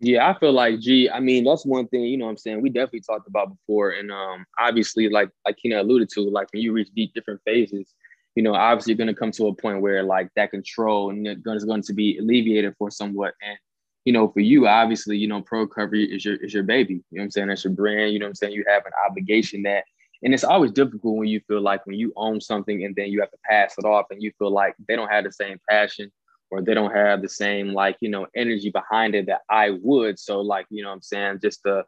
[0.00, 2.62] Yeah, I feel like gee, I mean, that's one thing, you know what I'm saying?
[2.62, 3.90] We definitely talked about before.
[3.90, 7.94] And um, obviously, like like Keena alluded to, like when you reach deep different phases,
[8.36, 11.64] you know, obviously you're gonna come to a point where like that control and is
[11.64, 13.34] going to be alleviated for somewhat.
[13.42, 13.58] And
[14.04, 16.94] you know, for you, obviously, you know, pro recovery is your is your baby.
[16.94, 17.48] You know what I'm saying?
[17.48, 18.12] That's your brand.
[18.12, 18.52] You know what I'm saying?
[18.52, 19.84] You have an obligation that,
[20.22, 23.20] and it's always difficult when you feel like when you own something and then you
[23.20, 26.12] have to pass it off and you feel like they don't have the same passion
[26.50, 30.18] or they don't have the same like, you know, energy behind it that I would.
[30.18, 31.40] So like, you know what I'm saying?
[31.42, 31.84] Just the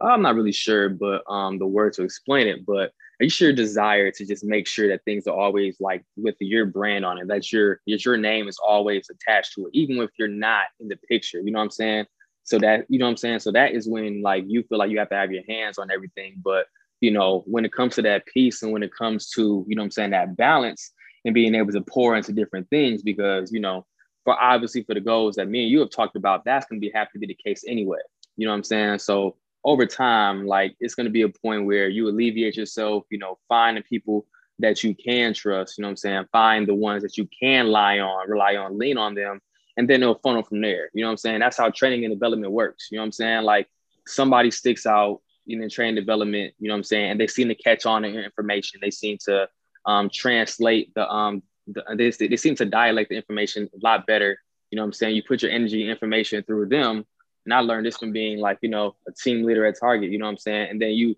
[0.00, 3.52] I'm not really sure, but um the word to explain it, but are you sure
[3.52, 7.26] desire to just make sure that things are always like with your brand on it
[7.28, 10.96] that your your name is always attached to it even if you're not in the
[11.08, 12.06] picture you know what i'm saying?
[12.44, 13.40] So that you know what i'm saying?
[13.40, 15.90] So that is when like you feel like you have to have your hands on
[15.90, 16.66] everything but
[17.00, 19.82] you know when it comes to that piece and when it comes to you know
[19.82, 20.92] i'm saying that balance
[21.24, 23.84] and being able to pour into different things because you know
[24.24, 26.84] for obviously for the goals that me and you have talked about that's going to
[26.84, 27.98] be have to be the case anyway
[28.36, 28.98] you know what i'm saying?
[28.98, 33.18] So over time, like it's going to be a point where you alleviate yourself, you
[33.18, 34.26] know, finding people
[34.60, 36.24] that you can trust, you know what I'm saying?
[36.32, 39.40] Find the ones that you can lie on, rely on, lean on them,
[39.76, 40.90] and then it'll funnel from there.
[40.94, 41.40] You know what I'm saying?
[41.40, 42.88] That's how training and development works.
[42.90, 43.42] You know what I'm saying?
[43.42, 43.68] Like
[44.06, 47.10] somebody sticks out you know, training development, you know what I'm saying?
[47.12, 48.80] And they seem to catch on to information.
[48.82, 49.48] They seem to
[49.86, 54.38] um, translate the, um, the they, they seem to dialect the information a lot better.
[54.70, 55.16] You know what I'm saying?
[55.16, 57.06] You put your energy information through them.
[57.48, 60.18] And I learned this from being like, you know, a team leader at Target, you
[60.18, 60.68] know what I'm saying?
[60.70, 61.16] And then you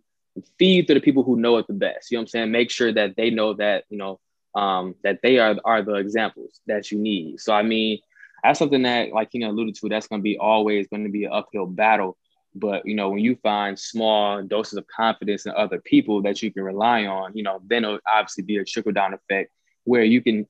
[0.58, 2.10] feed to the people who know it the best.
[2.10, 2.52] You know what I'm saying?
[2.52, 4.20] Make sure that they know that, you know,
[4.54, 7.40] um, that they are, are the examples that you need.
[7.40, 7.98] So, I mean,
[8.44, 11.10] that's something that, like you know, alluded to, that's going to be always going to
[11.10, 12.16] be an uphill battle
[12.54, 16.52] but you know, when you find small doses of confidence in other people that you
[16.52, 19.52] can rely on, you know, then it'll obviously be a trickle down effect
[19.84, 20.46] where you can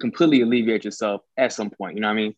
[0.00, 1.94] completely alleviate yourself at some point.
[1.94, 2.34] You know what I mean?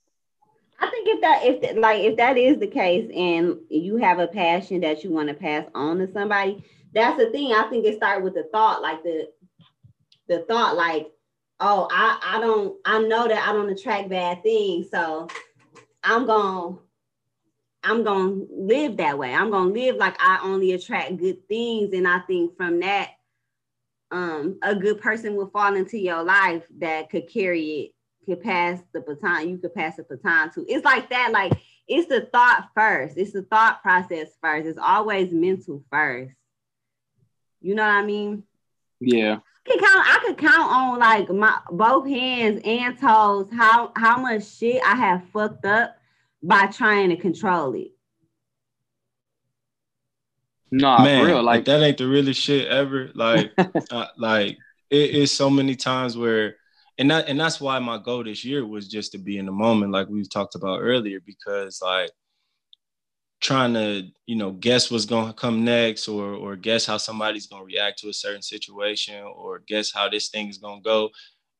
[0.82, 4.26] I think if that if like if that is the case and you have a
[4.26, 7.52] passion that you want to pass on to somebody, that's the thing.
[7.52, 9.28] I think it starts with the thought, like the
[10.28, 11.12] the thought, like,
[11.60, 15.28] oh, I I don't I know that I don't attract bad things, so
[16.02, 16.78] I'm gonna
[17.84, 19.32] I'm gonna live that way.
[19.32, 21.92] I'm gonna live like I only attract good things.
[21.92, 23.10] And I think from that,
[24.10, 27.90] um, a good person will fall into your life that could carry it,
[28.24, 29.48] could pass the baton.
[29.48, 30.64] You could pass the baton to.
[30.68, 31.32] It's like that.
[31.32, 31.52] Like
[31.88, 33.16] it's the thought first.
[33.16, 34.66] It's the thought process first.
[34.66, 36.34] It's always mental first.
[37.60, 38.44] You know what I mean?
[39.00, 39.38] Yeah.
[39.66, 40.06] I could count.
[40.06, 44.96] I could count on like my both hands and toes how how much shit I
[44.96, 45.96] have fucked up
[46.42, 47.92] by trying to control it.
[50.74, 53.10] No, nah, man, real, like that ain't the realest shit ever.
[53.14, 53.52] Like,
[53.90, 54.56] uh, like
[54.90, 56.56] it is so many times where,
[57.02, 59.52] and that and that's why my goal this year was just to be in the
[59.52, 62.10] moment, like we talked about earlier, because like
[63.40, 67.48] trying to you know guess what's going to come next or or guess how somebody's
[67.48, 70.84] going to react to a certain situation or guess how this thing is going to
[70.84, 71.10] go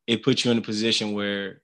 [0.06, 1.60] it puts you in a position where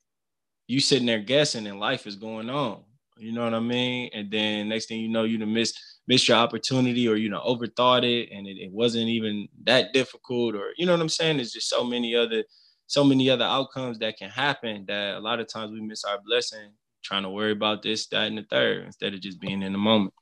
[0.66, 2.82] you sitting there guessing and life is going on
[3.18, 4.10] you know what I mean?
[4.12, 5.74] And then next thing you know, you miss
[6.06, 10.54] miss your opportunity or you know overthought it, and it, it wasn't even that difficult,
[10.54, 11.36] or you know what I'm saying?
[11.36, 12.44] There's just so many other
[12.88, 16.18] so many other outcomes that can happen that a lot of times we miss our
[16.27, 16.72] blessing
[17.05, 19.79] trying to worry about this, that, and the third instead of just being in the
[19.79, 20.12] moment.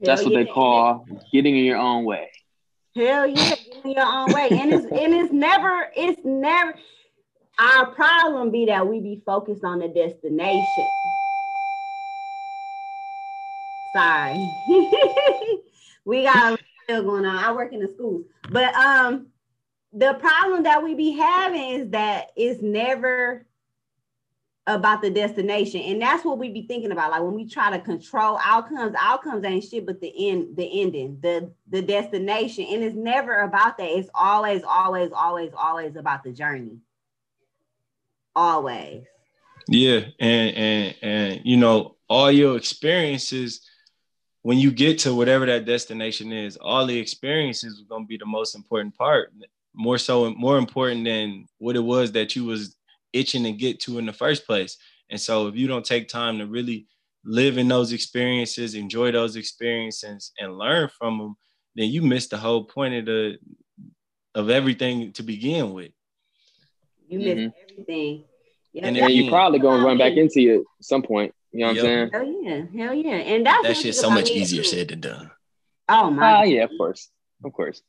[0.00, 0.44] That's Hell what yeah.
[0.44, 2.30] they call getting in your own way.
[2.94, 4.48] Hell yeah, getting in your own way.
[4.50, 6.74] And it's and it's never, it's never
[7.58, 10.86] our problem be that we be focused on the destination.
[13.94, 14.50] Sorry.
[16.04, 17.36] we got a still going on.
[17.36, 18.26] I work in the schools.
[18.50, 19.28] But um
[19.96, 23.46] the problem that we be having is that it's never
[24.66, 25.80] about the destination.
[25.80, 27.12] And that's what we be thinking about.
[27.12, 31.18] Like when we try to control outcomes, outcomes ain't shit but the end, the ending,
[31.22, 32.66] the the destination.
[32.70, 33.88] And it's never about that.
[33.88, 36.78] It's always, always, always, always about the journey.
[38.34, 39.04] Always.
[39.66, 40.00] Yeah.
[40.20, 43.62] And and and you know, all your experiences
[44.42, 48.16] when you get to whatever that destination is, all the experiences are going to be
[48.16, 49.32] the most important part,
[49.76, 52.76] more so, more important than what it was that you was
[53.12, 54.76] itching to get to in the first place.
[55.10, 56.86] And so, if you don't take time to really
[57.24, 61.36] live in those experiences, enjoy those experiences, and learn from them,
[61.74, 63.38] then you miss the whole point of the
[64.34, 65.92] of everything to begin with.
[67.08, 67.72] You miss mm-hmm.
[67.72, 68.24] everything.
[68.82, 71.34] and then you probably gonna run back into it at some point.
[71.52, 71.84] You know what yep.
[71.84, 72.10] I'm saying?
[72.12, 73.16] Hell yeah, hell yeah.
[73.16, 74.68] And that's that shit's so much easier too.
[74.68, 75.30] said than done.
[75.88, 76.40] Oh my.
[76.40, 77.08] Uh, yeah, of course,
[77.44, 77.80] of course,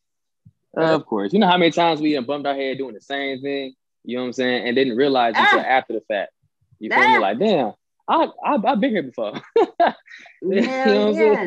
[0.77, 1.33] of course.
[1.33, 3.73] You know how many times we bumped our head doing the same thing.
[4.03, 4.67] You know what I'm saying?
[4.67, 5.43] And didn't realize ah.
[5.43, 6.31] until after the fact.
[6.79, 7.17] You feel me?
[7.17, 7.73] Like, damn,
[8.07, 9.41] I, I I've been here before.
[9.55, 9.93] yeah,
[10.41, 11.41] you know yeah.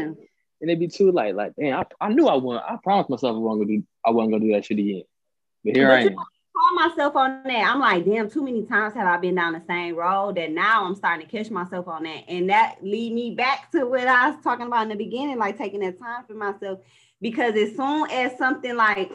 [0.62, 2.64] And it'd be too like, like, damn, I, I knew I wasn't.
[2.68, 3.86] I promised myself I wasn't gonna do.
[4.04, 5.04] I wasn't gonna do that shit again.
[5.64, 6.16] But here but I am
[6.60, 7.70] call myself on that.
[7.72, 10.84] I'm like, damn, too many times have I been down the same road that now
[10.84, 12.24] I'm starting to catch myself on that.
[12.28, 15.58] And that lead me back to what I was talking about in the beginning, like
[15.58, 16.80] taking that time for myself.
[17.20, 19.12] Because as soon as something like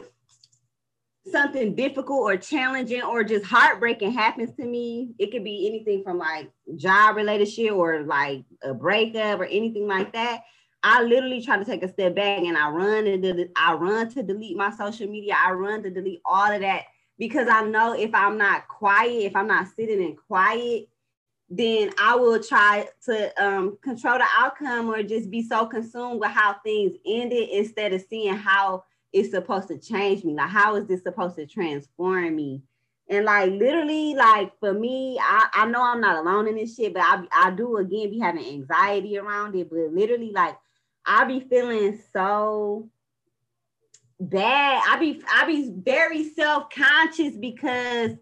[1.30, 6.18] something difficult or challenging or just heartbreaking happens to me, it could be anything from
[6.18, 10.42] like job related shit or like a breakup or anything like that.
[10.82, 14.22] I literally try to take a step back and I run and I run to
[14.22, 15.34] delete my social media.
[15.36, 16.82] I run to delete all of that
[17.18, 20.88] because I know if I'm not quiet, if I'm not sitting in quiet,
[21.48, 26.30] then I will try to um, control the outcome or just be so consumed with
[26.30, 30.34] how things ended instead of seeing how it's supposed to change me.
[30.34, 32.62] Like, how is this supposed to transform me?
[33.08, 36.92] And like literally, like for me, I, I know I'm not alone in this shit,
[36.92, 39.70] but I, I do again be having anxiety around it.
[39.70, 40.58] But literally, like
[41.04, 42.88] I be feeling so
[44.18, 44.82] bad.
[44.88, 48.12] I be I be very self-conscious because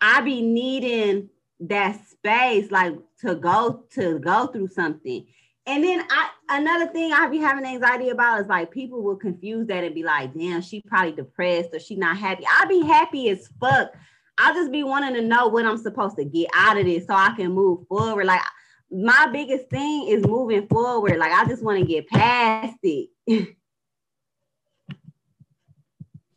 [0.00, 1.30] I be needing
[1.68, 5.26] that space like to go to go through something.
[5.66, 9.66] And then I another thing I be having anxiety about is like people will confuse
[9.68, 12.44] that and be like, damn, she probably depressed or she not happy.
[12.50, 13.92] I'll be happy as fuck.
[14.36, 17.14] I'll just be wanting to know what I'm supposed to get out of this so
[17.14, 18.26] I can move forward.
[18.26, 18.42] Like
[18.90, 21.18] my biggest thing is moving forward.
[21.18, 23.10] Like I just want to get past it.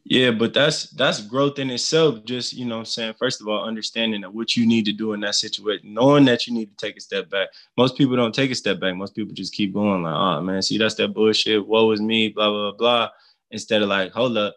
[0.09, 2.23] Yeah, but that's that's growth in itself.
[2.23, 5.11] Just you know, I'm saying first of all, understanding that what you need to do
[5.11, 7.49] in that situation, knowing that you need to take a step back.
[7.75, 8.95] Most people don't take a step back.
[8.95, 11.67] Most people just keep going like, oh man, see that's that bullshit.
[11.67, 13.09] Woe is me, blah blah blah.
[13.51, 14.55] Instead of like, hold up,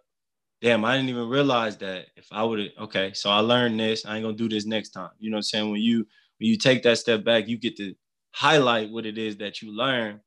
[0.62, 2.06] damn, I didn't even realize that.
[2.16, 4.06] If I would have, okay, so I learned this.
[4.06, 5.10] I ain't gonna do this next time.
[5.18, 5.70] You know what I'm saying?
[5.72, 6.06] When you
[6.38, 7.92] when you take that step back, you get to
[8.30, 10.20] highlight what it is that you learn,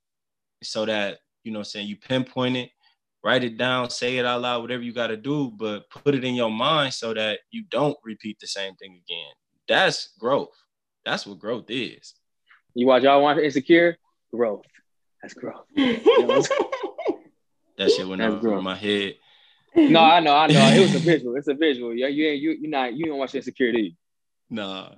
[0.64, 2.72] so that you know, what I'm saying you pinpoint it
[3.24, 6.24] write it down, say it out loud, whatever you got to do, but put it
[6.24, 9.32] in your mind so that you don't repeat the same thing again.
[9.68, 10.56] That's growth.
[11.06, 12.14] That's what growth is.
[12.74, 13.98] You watch y'all watch Insecure?
[14.34, 14.66] Growth.
[15.22, 15.64] That's growth.
[15.76, 16.50] that
[17.78, 19.16] shit went over my head.
[19.76, 20.68] No, I know, I know.
[20.68, 21.36] It was a visual.
[21.36, 21.96] It's a visual.
[21.96, 23.92] Yeah, you ain't you you not you don't watch Insecure, do you?
[24.50, 24.90] Nah.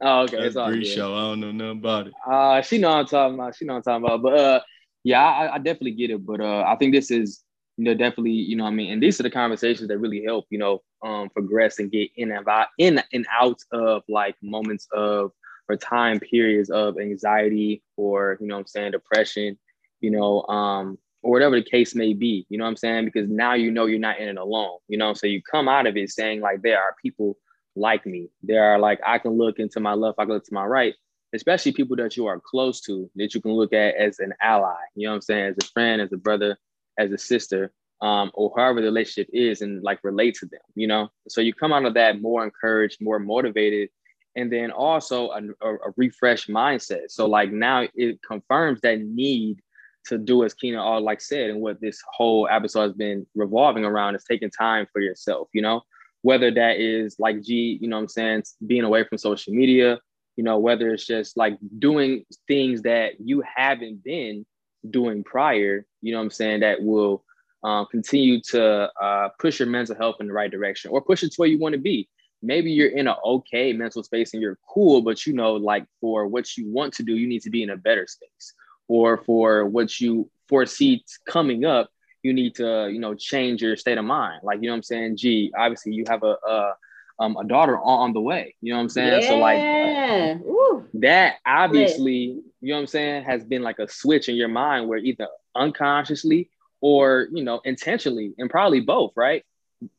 [0.00, 0.36] Oh, okay.
[0.36, 1.14] That's it's all show.
[1.14, 2.14] I don't know nothing about it.
[2.26, 3.56] Uh, she know what I'm talking about.
[3.56, 4.22] She know what I'm talking about.
[4.22, 4.60] But uh,
[5.04, 6.24] yeah, I, I definitely get it.
[6.24, 7.44] But uh, I think this is
[7.76, 10.46] you know, definitely, you know, I mean, and these are the conversations that really help,
[10.50, 14.86] you know, um, progress and get in and out, in and out of like moments
[14.92, 15.32] of
[15.68, 19.58] or time periods of anxiety or, you know, I'm saying depression,
[20.00, 23.04] you know, um, or whatever the case may be, you know I'm saying?
[23.04, 25.86] Because now you know you're not in it alone, you know, so you come out
[25.86, 27.38] of it saying like there are people
[27.76, 28.28] like me.
[28.42, 30.94] There are like I can look into my left, I can look to my right,
[31.32, 34.74] especially people that you are close to that you can look at as an ally,
[34.94, 36.58] you know I'm saying, as a friend, as a brother,
[36.98, 40.86] as a sister, um, or however the relationship is, and like relate to them, you
[40.86, 41.08] know?
[41.28, 43.90] So you come out of that more encouraged, more motivated,
[44.36, 47.10] and then also a, a, refreshed mindset.
[47.10, 49.60] So like now it confirms that need
[50.06, 53.84] to do as Keena all like said, and what this whole episode has been revolving
[53.84, 55.82] around is taking time for yourself, you know,
[56.22, 60.00] whether that is like G, you know I'm saying, being away from social media,
[60.36, 64.46] you know, whether it's just like doing things that you haven't been
[64.88, 67.24] doing prior, you know I'm saying, that will
[67.64, 71.30] um, continue to uh, push your mental health in the right direction or push it
[71.32, 72.08] to where you want to be.
[72.42, 76.26] Maybe you're in an okay mental space and you're cool, but you know, like for
[76.26, 78.54] what you want to do, you need to be in a better space.
[78.88, 81.88] Or for what you foresee coming up,
[82.24, 84.40] you need to, you know, change your state of mind.
[84.42, 85.16] Like, you know I'm saying?
[85.16, 86.74] Gee, obviously you have a, a
[87.22, 88.54] um, a daughter on, the way.
[88.60, 89.22] You know what I'm saying?
[89.22, 89.28] Yeah.
[89.28, 94.34] So like that obviously, you know what I'm saying, has been like a switch in
[94.34, 96.50] your mind where either unconsciously
[96.80, 99.44] or you know intentionally, and probably both, right?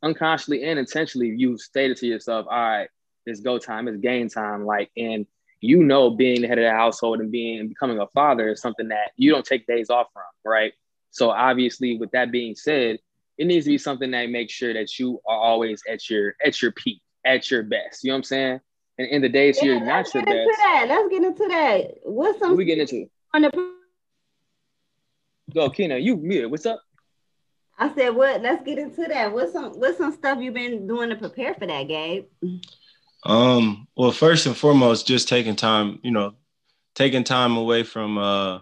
[0.02, 2.90] Unconsciously and intentionally, you stated to yourself, "All right,
[3.26, 5.26] it's go time, it's game time." Like, and
[5.62, 8.62] you know, being the head of the household and being and becoming a father is
[8.62, 10.74] something that you don't take days off from, right?
[11.12, 13.00] So obviously, with that being said,
[13.38, 16.62] it needs to be something that makes sure that you are always at your at
[16.62, 18.04] your peak at your best.
[18.04, 18.60] You know what I'm saying?
[18.98, 20.50] And in the days yeah, you're not your best.
[20.58, 20.86] That.
[20.88, 21.92] Let's get into that.
[22.04, 22.50] What's some?
[22.50, 23.10] What we get into?
[23.34, 23.74] On the.
[25.54, 25.98] Go, Keena.
[25.98, 26.52] You muted.
[26.52, 26.82] What's up?
[27.78, 28.42] I said, what?
[28.42, 29.34] Let's get into that.
[29.34, 32.26] What's some What's some stuff you've been doing to prepare for that, Gabe?
[33.24, 33.88] Um.
[33.96, 36.00] Well, first and foremost, just taking time.
[36.04, 36.36] You know,
[36.94, 38.60] taking time away from uh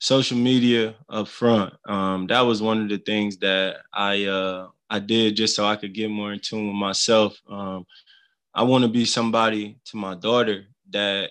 [0.00, 1.74] social media up front.
[1.86, 5.76] Um, that was one of the things that I uh I did just so I
[5.76, 7.38] could get more in tune with myself.
[7.48, 7.84] Um,
[8.54, 11.30] I want to be somebody to my daughter that,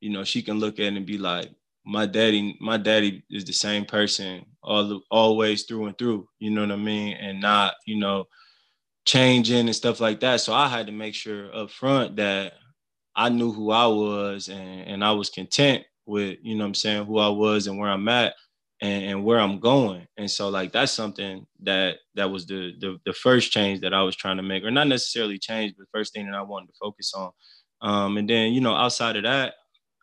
[0.00, 1.50] you know, she can look at and be like,
[1.84, 6.28] my daddy, my daddy is the same person all always through and through.
[6.38, 7.16] You know what I mean?
[7.16, 8.26] And not, you know,
[9.04, 10.40] changing and stuff like that.
[10.40, 12.54] So I had to make sure up front that
[13.14, 17.06] I knew who I was and, and I was content with, you know I'm saying,
[17.06, 18.34] who I was and where I'm at
[18.80, 20.06] and, and, where I'm going.
[20.16, 24.02] And so like that's something that that was the, the the first change that I
[24.02, 26.74] was trying to make, or not necessarily change, but first thing that I wanted to
[26.80, 27.30] focus on.
[27.80, 29.54] Um, and then you know outside of that,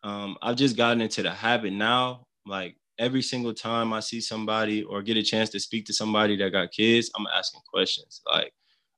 [0.02, 2.26] um, I've just gotten into the habit now.
[2.46, 6.36] Like every single time I see somebody or get a chance to speak to somebody
[6.36, 8.22] that got kids, I'm asking questions.
[8.26, 8.52] Like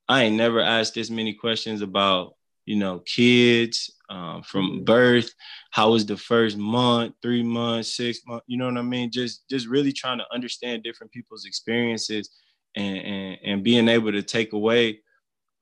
[0.09, 4.85] I ain't never asked this many questions about you know kids um, from mm-hmm.
[4.85, 5.33] birth
[5.71, 9.49] how was the first month three months six months you know what i mean just
[9.49, 12.31] just really trying to understand different people's experiences
[12.77, 15.01] and and, and being able to take away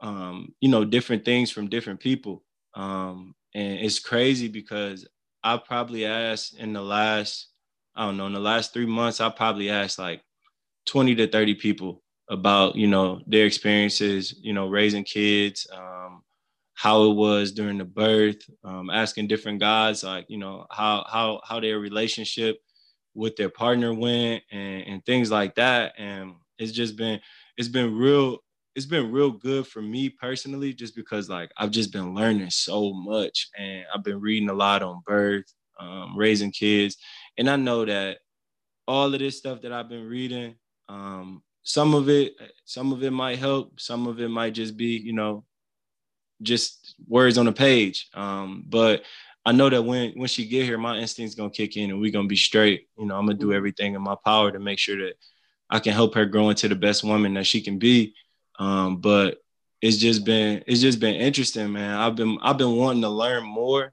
[0.01, 2.42] um, you know different things from different people
[2.74, 5.07] um, and it's crazy because
[5.42, 7.49] i probably asked in the last
[7.97, 10.20] i don't know in the last three months i probably asked like
[10.86, 16.22] 20 to 30 people about you know their experiences you know raising kids um,
[16.75, 21.41] how it was during the birth, um, asking different guys like you know how how
[21.45, 22.59] how their relationship
[23.14, 25.93] with their partner went and, and things like that.
[25.99, 27.20] And it's just been
[27.57, 28.39] it's been real
[28.75, 32.93] it's been real good for me personally just because like I've just been learning so
[32.93, 35.45] much and I've been reading a lot on birth,
[35.79, 36.97] um, raising kids,
[37.39, 38.18] and I know that
[38.87, 40.57] all of this stuff that I've been reading,
[40.89, 44.99] um, some of it, some of it might help, some of it might just be,
[44.99, 45.45] you know,
[46.43, 48.09] just words on a page.
[48.14, 49.03] Um, but
[49.47, 52.12] I know that when when she get here, my instinct's gonna kick in and we're
[52.12, 52.89] gonna be straight.
[52.99, 53.57] You know, I'm gonna do mm-hmm.
[53.57, 55.14] everything in my power to make sure that
[55.68, 58.14] I can help her grow into the best woman that she can be.
[58.59, 59.39] Um, but
[59.82, 61.95] it's just been it's just been interesting, man.
[61.97, 63.93] I've been I've been wanting to learn more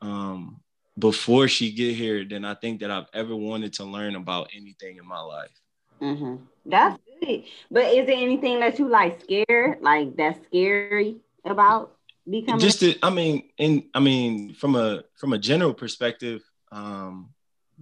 [0.00, 0.60] um,
[0.96, 4.96] before she get here than I think that I've ever wanted to learn about anything
[4.96, 5.60] in my life.
[6.00, 6.36] Mm-hmm.
[6.66, 7.44] That's good.
[7.70, 11.96] But is there anything that you like scared, like that's scary about
[12.28, 12.60] becoming?
[12.60, 16.42] Just, to, I mean, in I mean, from a from a general perspective,
[16.72, 17.30] um,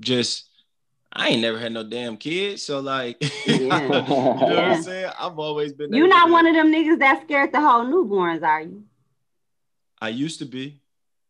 [0.01, 0.49] just
[1.13, 3.31] I ain't never had no damn kids, so like, yeah.
[3.47, 4.01] you know yeah.
[4.09, 5.11] what I'm saying?
[5.21, 5.93] I've always been.
[5.93, 8.85] You're not one of them niggas that scared the whole newborns, are you?
[10.01, 10.81] I used to be.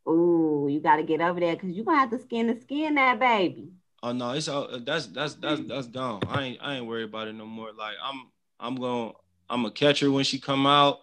[0.09, 2.95] Ooh, you got to get over there because you gonna have to skin the skin
[2.95, 3.71] that baby.
[4.03, 6.23] Oh no, it's all that's that's that's that's gone.
[6.29, 7.73] I ain't I ain't worried about it no more.
[7.73, 8.29] Like I'm
[8.59, 9.13] I'm gonna
[9.49, 11.01] I'm gonna catch her when she come out.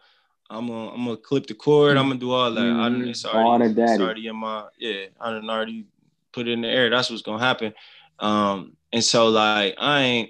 [0.49, 1.97] I'm gonna I'm gonna clip the cord.
[1.97, 2.61] I'm gonna do all that.
[2.61, 2.79] Mm-hmm.
[2.79, 5.05] I done, it's already, it's already in my yeah.
[5.19, 5.85] I done already
[6.33, 6.89] put it in the air.
[6.89, 7.73] That's what's gonna happen.
[8.19, 10.29] Um, and so like I ain't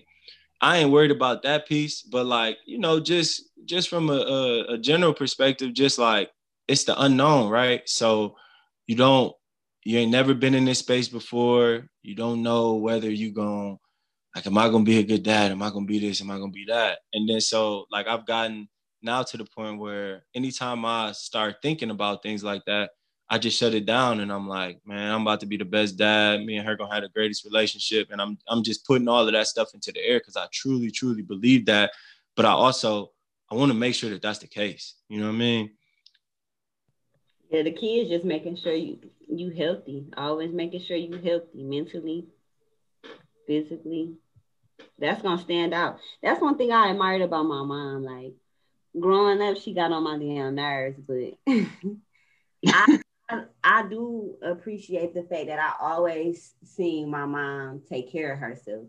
[0.61, 4.73] I ain't worried about that piece, but like you know, just just from a, a,
[4.73, 6.31] a general perspective, just like
[6.67, 7.81] it's the unknown, right?
[7.85, 8.35] So
[8.87, 9.33] you don't
[9.85, 11.87] you ain't never been in this space before.
[12.01, 13.77] You don't know whether you gonna
[14.35, 15.51] like, am I gonna be a good dad?
[15.51, 16.21] Am I gonna be this?
[16.21, 16.99] Am I gonna be that?
[17.13, 18.67] And then so like I've gotten
[19.01, 22.91] now to the point where anytime I start thinking about things like that,
[23.29, 25.97] I just shut it down and I'm like, man, I'm about to be the best
[25.97, 26.43] dad.
[26.43, 28.09] Me and her gonna have the greatest relationship.
[28.11, 30.89] And I'm I'm just putting all of that stuff into the air because I truly,
[30.89, 31.91] truly believe that.
[32.35, 33.11] But I also
[33.51, 34.95] I want to make sure that that's the case.
[35.09, 35.71] You know what I mean?
[37.51, 40.07] Yeah, the key is just making sure you you healthy.
[40.17, 42.27] Always making sure you healthy mentally,
[43.45, 44.15] physically.
[44.97, 45.99] That's gonna stand out.
[46.23, 48.03] That's one thing I admired about my mom.
[48.03, 48.33] Like
[48.97, 51.33] growing up, she got on my damn nerves, but
[52.65, 52.99] I,
[53.63, 58.85] I do appreciate the fact that I always seen my mom take care of herself.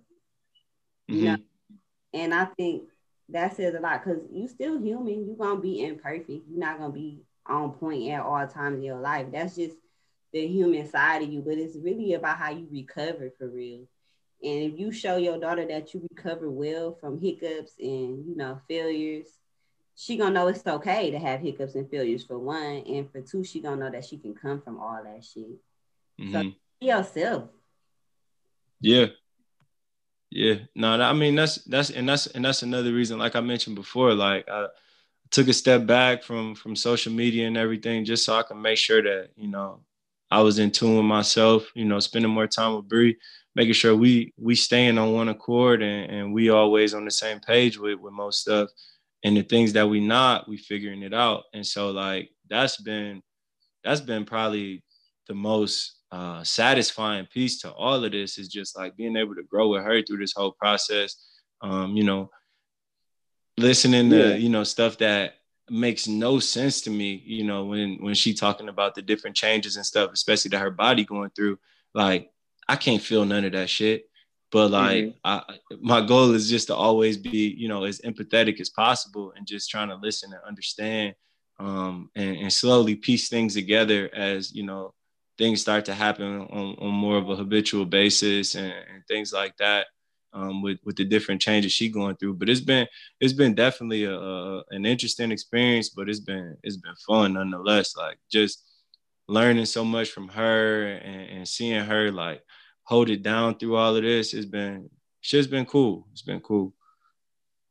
[1.09, 1.25] You mm-hmm.
[1.25, 1.37] know,
[2.13, 2.85] and I think
[3.29, 5.27] that says a lot because you still human.
[5.27, 6.29] You're gonna be imperfect.
[6.29, 9.27] You're not gonna be on point at all times in your life.
[9.33, 9.77] That's just
[10.33, 13.87] the human side of you, but it's really about how you recover for real.
[14.43, 18.61] And if you show your daughter that you recover well from hiccups and you know
[18.69, 19.27] failures,
[20.01, 23.45] she gonna know it's okay to have hiccups and failures for one, and for two,
[23.45, 25.61] she gonna know that she can come from all that shit.
[26.19, 26.33] Mm-hmm.
[26.33, 26.43] So
[26.81, 27.51] be yourself.
[28.81, 29.07] Yeah.
[30.31, 30.55] Yeah.
[30.75, 34.15] No, I mean that's that's and that's and that's another reason, like I mentioned before,
[34.15, 34.69] like I
[35.29, 38.79] took a step back from from social media and everything just so I can make
[38.79, 39.81] sure that you know
[40.31, 41.71] I was in tune with myself.
[41.75, 43.19] You know, spending more time with Bree,
[43.55, 47.39] making sure we we staying on one accord and, and we always on the same
[47.39, 48.71] page with with most stuff.
[49.23, 51.45] And the things that we not, we figuring it out.
[51.53, 53.23] And so like that's been
[53.85, 54.83] that's been probably
[55.29, 59.43] the most uh, satisfying piece to all of this is just like being able to
[59.43, 61.17] grow with her through this whole process.
[61.63, 62.31] Um, you know,
[63.61, 65.35] listening to you know stuff that
[65.69, 69.77] makes no sense to me you know when when she talking about the different changes
[69.77, 71.59] and stuff especially that her body going through
[71.95, 72.31] like
[72.69, 74.10] i can't feel none of that shit
[74.51, 75.19] but like mm-hmm.
[75.25, 75.43] I,
[75.81, 79.71] my goal is just to always be you know as empathetic as possible and just
[79.71, 81.15] trying to listen and understand
[81.59, 84.95] um, and, and slowly piece things together as you know
[85.39, 89.57] things start to happen on, on more of a habitual basis and, and things like
[89.57, 89.87] that
[90.33, 92.35] um, with with the different changes she going through.
[92.35, 92.87] But it's been
[93.21, 97.97] it's been definitely a, a, an interesting experience, but it's been it's been fun nonetheless.
[97.97, 98.65] Like just
[99.29, 102.43] learning so much from her and, and seeing her like
[102.91, 104.35] hold it down through all of this.
[104.35, 106.09] It's been it's just been cool.
[106.13, 106.75] It's been cool.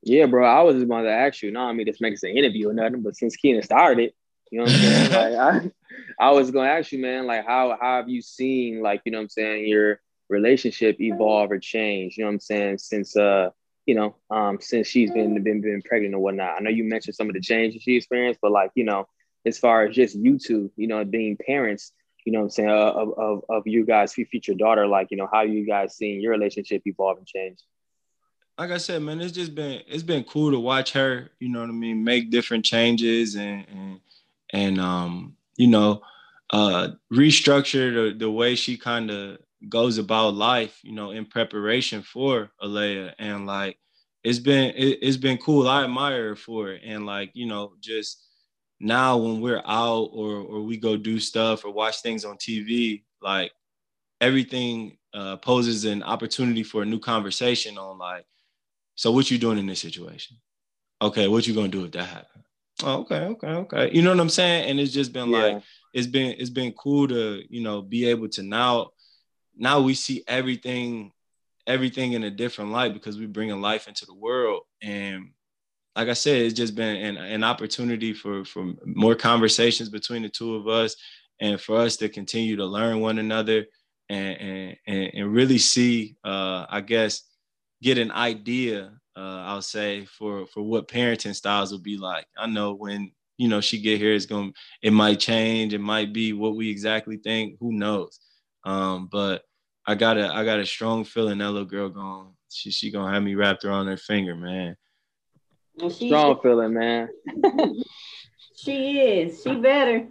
[0.02, 0.48] Yeah, bro.
[0.48, 1.52] I was just about to ask you.
[1.52, 4.14] No, I mean this makes an interview or nothing, but since Keenan started,
[4.50, 5.12] you know what I'm saying?
[5.40, 5.72] like
[6.20, 9.12] I, I was gonna ask you, man, like how how have you seen like, you
[9.12, 10.00] know what I'm saying, your
[10.30, 13.50] relationship evolve or change, you know what I'm saying, since uh,
[13.86, 16.56] you know, um, since she's been been been pregnant or whatnot.
[16.58, 19.08] I know you mentioned some of the changes she experienced, but like, you know,
[19.46, 21.92] as far as just you two, you know, being parents,
[22.26, 25.18] you know what I'm saying, uh, of, of, of you guys' future daughter, like, you
[25.18, 27.60] know, how you guys seeing your relationship evolve and change?
[28.58, 31.62] Like I said, man, it's just been it's been cool to watch her, you know
[31.62, 34.00] what I mean, make different changes and and
[34.52, 36.02] and um, you know,
[36.50, 39.38] uh restructure the, the way she kind of
[39.70, 43.16] goes about life, you know, in preparation for Alea.
[43.18, 43.78] And like
[44.26, 45.68] it's been it, has been cool.
[45.68, 46.82] I admire her for it.
[46.84, 48.26] And like, you know, just
[48.80, 53.04] now when we're out or or we go do stuff or watch things on TV,
[53.22, 53.52] like
[54.22, 58.26] everything uh, poses an opportunity for a new conversation on like,
[58.96, 60.38] so what you doing in this situation?
[61.02, 62.46] Okay, what you gonna do if that happens?
[62.84, 63.92] Oh, okay, okay, okay.
[63.94, 64.70] You know what I'm saying?
[64.70, 65.38] And it's just been yeah.
[65.38, 65.64] like
[65.94, 68.92] it's been it's been cool to you know be able to now
[69.58, 71.12] now we see everything
[71.68, 75.30] everything in a different light because we bring a life into the world and
[75.96, 80.30] like I said, it's just been an, an opportunity for for more conversations between the
[80.30, 80.96] two of us
[81.42, 83.66] and for us to continue to learn one another
[84.10, 87.24] and and, and really see uh, I guess
[87.82, 92.26] get an idea uh, I'll say for for what parenting styles will be like.
[92.38, 95.74] I know when you know she get here, it's gonna it might change.
[95.74, 97.58] It might be what we exactly think.
[97.60, 98.20] Who knows?
[98.64, 99.44] Um, but
[99.86, 102.34] I got a I got a strong feeling that little girl going.
[102.50, 104.78] She she gonna have me wrapped around her finger, man.
[105.90, 107.10] Strong feeling, man.
[108.56, 109.42] she is.
[109.44, 110.08] She better.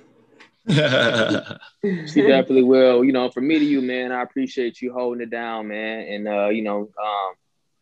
[0.68, 3.04] she definitely will.
[3.04, 6.00] You know, from me to you, man, I appreciate you holding it down, man.
[6.08, 7.34] And uh, you know, um,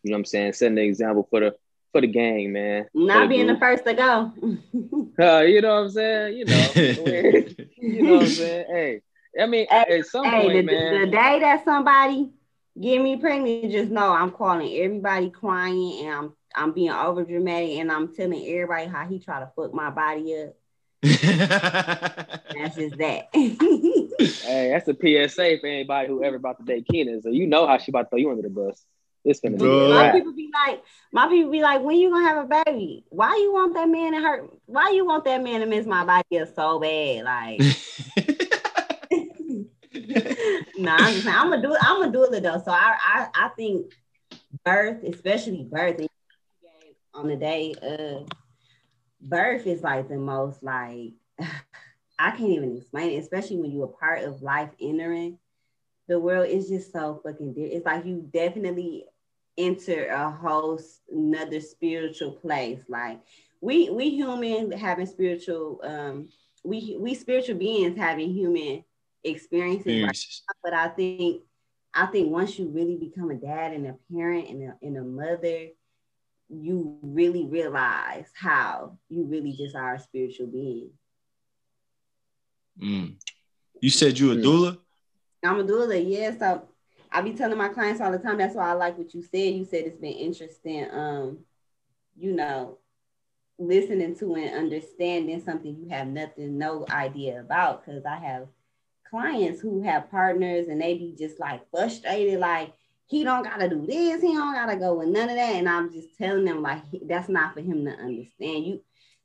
[0.03, 1.57] you know what I'm saying, setting the example for the
[1.93, 2.87] for the gang, man.
[2.95, 3.59] Not being group.
[3.59, 4.33] the first to go.
[5.25, 6.37] uh, you know what I'm saying?
[6.37, 6.71] You know,
[7.77, 8.67] you know what I'm saying?
[8.69, 9.01] Hey,
[9.41, 11.01] I mean, hey, at some hey, point, the, man.
[11.01, 12.31] The day that somebody
[12.81, 17.79] get me pregnant, just know I'm calling everybody crying and I'm I'm being over dramatic
[17.79, 20.55] and I'm telling everybody how he try to fuck my body up.
[21.03, 23.29] that's just that.
[23.33, 27.21] hey, that's a PSA for anybody who ever about to date Keena.
[27.21, 28.83] So you know how she about to throw you under the bus.
[29.25, 29.93] It's gonna be.
[29.93, 30.83] My people be like,
[31.13, 33.05] my people be like, when you gonna have a baby?
[33.11, 34.51] Why you want that man to hurt?
[34.67, 37.25] Why you want that man to miss my body up so bad?
[37.25, 37.61] Like.
[40.77, 41.81] nah, I'm just I'm gonna do it.
[41.83, 42.63] I'm gonna do it though.
[42.65, 43.93] So I, I, I think
[44.65, 46.01] birth, especially birth,
[47.17, 48.29] on the day of
[49.21, 51.13] birth, is like the most like
[52.19, 53.23] I can't even explain it.
[53.23, 55.39] Especially when you're a part of life entering
[56.09, 56.47] the world.
[56.49, 57.55] It's just so fucking.
[57.57, 59.05] It's like you definitely
[59.59, 62.81] enter a whole another spiritual place.
[62.89, 63.21] Like
[63.61, 66.29] we we human having spiritual um
[66.65, 68.85] we we spiritual beings having human
[69.25, 70.03] experiences.
[70.03, 70.19] Right?
[70.63, 71.43] But I think
[71.95, 75.03] I think once you really become a dad and a parent and a, and a
[75.03, 75.69] mother,
[76.49, 80.91] you really realize how you really just are a spiritual being.
[82.81, 83.15] Mm.
[83.81, 84.79] You said you a doula?
[85.45, 86.37] I'm a doula, yeah.
[86.39, 86.63] So
[87.11, 88.39] I be telling my clients all the time.
[88.39, 89.55] That's why I like what you said.
[89.55, 90.89] You said it's been interesting.
[90.91, 91.39] Um,
[92.17, 92.79] you know,
[93.59, 97.85] listening to and understanding something you have nothing, no idea about.
[97.85, 98.49] Because I have
[99.09, 102.73] clients who have partners and they be just like frustrated, like
[103.07, 105.55] he don't gotta do this, he don't gotta go with none of that.
[105.55, 108.67] And I'm just telling them like that's not for him to understand.
[108.67, 108.81] You,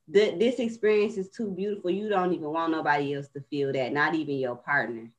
[0.08, 1.90] the, this experience is too beautiful.
[1.90, 5.12] You don't even want nobody else to feel that, not even your partner.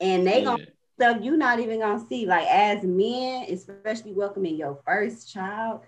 [0.00, 0.44] And they yeah.
[0.44, 0.66] gonna
[0.98, 2.26] stuff you're not even gonna see.
[2.26, 5.82] Like as men, especially welcoming your first child,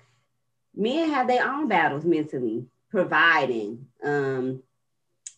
[0.74, 4.62] men have their own battles mentally, providing, um,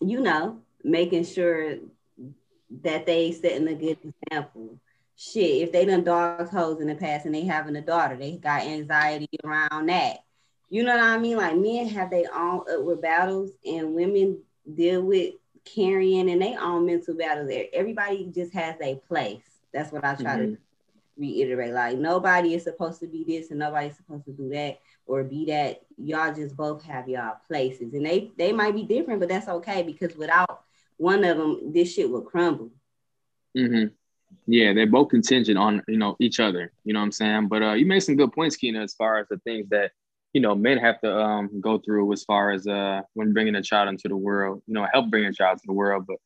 [0.00, 1.76] you know, making sure
[2.82, 3.98] that they setting a good
[4.30, 4.78] example.
[5.16, 8.38] Shit, if they done dogs hoes in the past and they having a daughter, they
[8.38, 10.18] got anxiety around that.
[10.70, 11.36] You know what I mean?
[11.36, 14.40] Like men have their own upward battles and women
[14.74, 15.34] deal with
[15.64, 17.52] carrying and they own mental battles.
[17.72, 19.44] Everybody just has a place.
[19.72, 20.54] That's what I try mm-hmm.
[20.54, 20.58] to
[21.18, 21.72] reiterate.
[21.74, 25.44] Like nobody is supposed to be this and nobody's supposed to do that or be
[25.46, 25.82] that.
[25.98, 27.94] Y'all just both have y'all places.
[27.94, 30.62] And they they might be different, but that's okay because without
[30.96, 32.70] one of them, this shit will crumble.
[33.56, 33.88] Mm-hmm.
[34.46, 36.72] Yeah, they're both contingent on you know each other.
[36.84, 37.48] You know what I'm saying?
[37.48, 39.92] But uh, you made some good points, Keena, as far as the things that
[40.32, 43.62] you know men have to um, go through as far as uh, when bringing a
[43.62, 44.62] child into the world.
[44.66, 46.16] You know, help bring a child to the world, but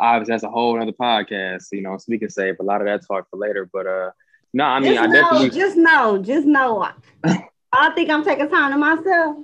[0.00, 2.86] obviously that's a whole other podcast, you know, so we can save a lot of
[2.86, 3.68] that talk for later.
[3.72, 4.10] But uh
[4.52, 6.88] no, I mean just I know, definitely just know, just know
[7.72, 9.36] I think I'm taking time to myself.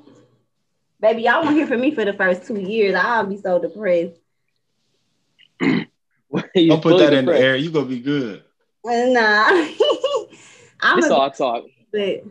[1.01, 2.95] Baby, y'all won't hear from me for the first two years.
[2.95, 4.22] I'll be so depressed.
[6.69, 7.19] Don't put that depressed.
[7.19, 7.57] in the air.
[7.57, 8.45] You gonna be good.
[8.85, 9.49] Nah.
[10.81, 11.65] I'm it's all talk.
[11.93, 12.25] But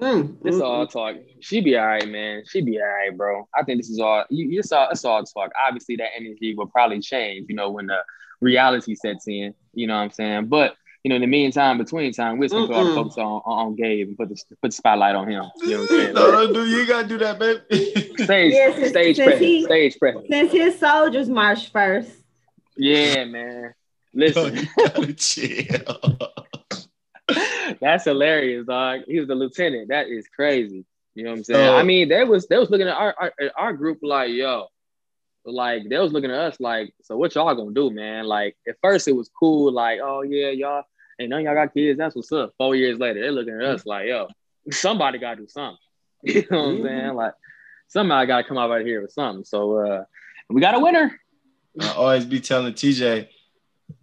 [0.00, 1.16] Mm, this mm, all talk.
[1.40, 2.42] She be all right, man.
[2.46, 3.46] She be all right, bro.
[3.54, 4.24] I think this is all.
[4.30, 5.50] You, you saw it's all talk.
[5.66, 7.46] Obviously, that energy will probably change.
[7.50, 7.98] You know, when the
[8.40, 9.54] reality sets in.
[9.74, 10.46] You know what I'm saying?
[10.46, 10.74] But
[11.04, 14.28] you know, in the meantime, between time, we're gonna focus on, on Gabe and put
[14.28, 15.44] the put the spotlight on him.
[15.62, 16.14] You know what I'm saying?
[16.14, 18.14] no, do you gotta do that, baby.
[18.16, 20.26] stage, yeah, stage presence, stage presence.
[20.28, 22.19] Since his soldiers march first.
[22.80, 23.74] Yeah, man.
[24.14, 24.68] Listen,
[27.80, 29.02] That's hilarious, dog.
[29.06, 29.88] He was the lieutenant.
[29.88, 30.84] That is crazy.
[31.14, 31.74] You know what I'm saying?
[31.74, 34.68] I mean, they was they was looking at our, our our group like, yo,
[35.44, 38.24] like they was looking at us like, so what y'all gonna do, man?
[38.24, 40.84] Like at first it was cool, like, oh yeah, y'all,
[41.18, 41.98] and none y'all got kids.
[41.98, 42.54] That's what's up.
[42.56, 44.28] Four years later, they're looking at us like, yo,
[44.70, 45.76] somebody gotta do something.
[46.22, 47.00] You know what I'm saying?
[47.00, 47.16] Mm-hmm.
[47.16, 47.34] Like
[47.88, 49.44] somebody gotta come out right here with something.
[49.44, 50.04] So uh
[50.48, 51.19] we got a winner.
[51.78, 53.28] I always be telling TJ,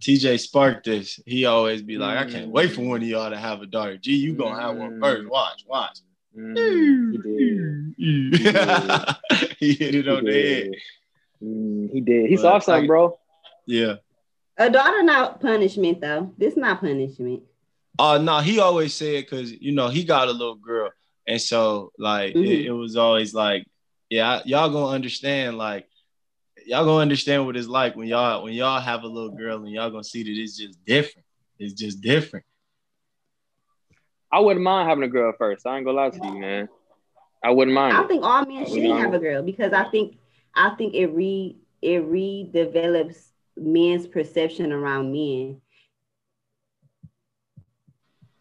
[0.00, 1.20] TJ sparked this.
[1.26, 3.96] He always be like, I can't wait for one of y'all to have a daughter.
[3.96, 5.28] Gee, you gonna have one first.
[5.28, 5.98] Watch, watch.
[6.36, 9.16] Mm, he did.
[9.58, 10.70] he hit it on the head.
[11.42, 12.28] Mm, he did.
[12.28, 13.18] He but saw something, bro.
[13.66, 13.96] Yeah.
[14.56, 16.32] A daughter not punishment though.
[16.36, 17.42] This not punishment.
[17.98, 20.90] Uh no, he always said because you know he got a little girl,
[21.26, 22.44] and so like mm-hmm.
[22.44, 23.66] it, it, was always like,
[24.08, 25.87] yeah, y'all gonna understand like
[26.68, 29.70] y'all gonna understand what it's like when y'all when y'all have a little girl and
[29.70, 31.24] y'all gonna see that it's just different.
[31.58, 32.44] It's just different.
[34.30, 35.66] I wouldn't mind having a girl first.
[35.66, 36.68] I ain't gonna lie to you, man.
[37.42, 37.96] I wouldn't mind.
[37.96, 40.18] I think all men should have a girl because I think
[40.54, 45.62] I think it re it redevelops men's perception around men.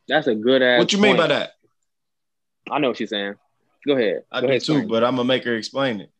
[0.10, 0.80] That's a good ass.
[0.80, 1.12] What you point.
[1.12, 1.54] mean by that?
[2.70, 3.36] I know what she's saying.
[3.86, 4.24] Go ahead.
[4.30, 6.12] I Go do ahead, too, but I'm gonna make her explain it.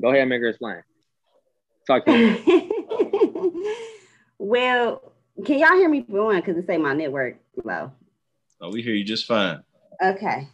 [0.00, 0.82] Go ahead and make her explain.
[1.86, 2.70] Talk to me.
[4.38, 5.12] well,
[5.44, 6.36] can y'all hear me for one?
[6.36, 7.92] Because it say my network low.
[8.60, 9.62] Oh, we hear you just fine.
[10.02, 10.48] Okay.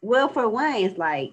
[0.00, 1.32] Well, for one, it's like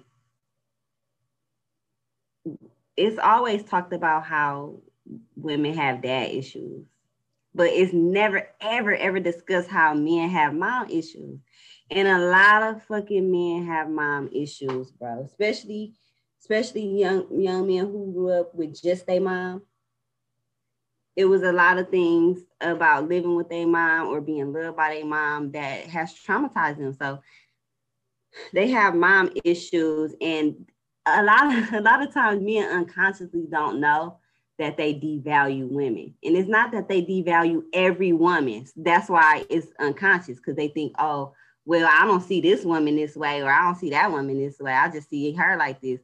[2.96, 4.76] it's always talked about how
[5.36, 6.86] women have dad issues,
[7.54, 11.40] but it's never, ever, ever discussed how men have mom issues.
[11.90, 15.22] And a lot of fucking men have mom issues, bro.
[15.24, 15.94] Especially,
[16.50, 19.62] especially young young men who grew up with just their mom.
[21.14, 24.94] It was a lot of things about living with their mom or being loved by
[24.94, 26.92] their mom that has traumatized them.
[26.94, 27.20] So
[28.52, 30.66] they have mom issues, and
[31.06, 34.18] a lot of a lot of times men unconsciously don't know
[34.58, 36.14] that they devalue women.
[36.22, 38.66] And it's not that they devalue every woman.
[38.76, 41.32] That's why it's unconscious because they think, oh,
[41.64, 44.58] well, I don't see this woman this way, or I don't see that woman this
[44.58, 44.72] way.
[44.72, 46.00] I just see her like this.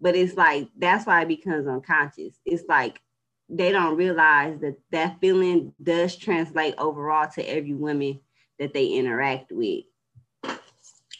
[0.00, 2.38] But it's like that's why it becomes unconscious.
[2.44, 3.00] It's like
[3.48, 8.20] they don't realize that that feeling does translate overall to every woman
[8.58, 9.84] that they interact with.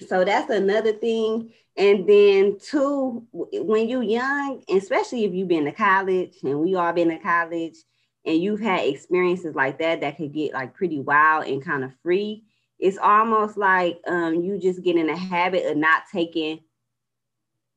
[0.06, 1.52] So that's another thing.
[1.76, 6.92] And then two, when you're young, especially if you've been to college and we all
[6.92, 7.76] been to college
[8.24, 11.92] and you've had experiences like that that could get like pretty wild and kind of
[12.02, 12.44] free,
[12.78, 16.60] it's almost like um, you just get in a habit of not taking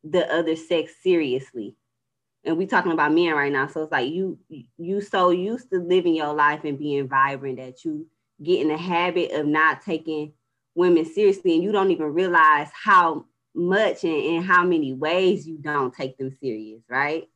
[0.03, 1.75] the other sex seriously
[2.43, 3.67] and we talking about men right now.
[3.67, 4.39] So it's like you
[4.77, 8.07] you so used to living your life and being vibrant that you
[8.41, 10.33] get in the habit of not taking
[10.73, 15.57] women seriously, and you don't even realize how much and, and how many ways you
[15.57, 17.29] don't take them serious, right?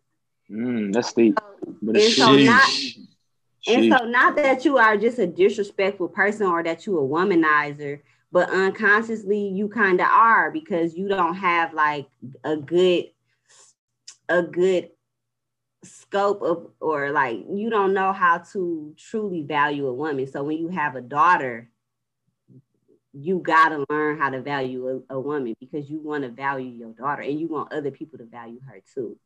[0.50, 1.38] Mm, that's deep.
[1.88, 2.70] and so not
[3.68, 8.02] and so not that you are just a disrespectful person or that you a womanizer,
[8.32, 12.08] but unconsciously you kind of are because you don't have like
[12.44, 13.06] a good
[14.28, 14.90] a good
[15.84, 20.26] scope of or like you don't know how to truly value a woman.
[20.28, 21.70] So when you have a daughter
[23.18, 26.70] you got to learn how to value a, a woman because you want to value
[26.70, 29.18] your daughter and you want other people to value her too.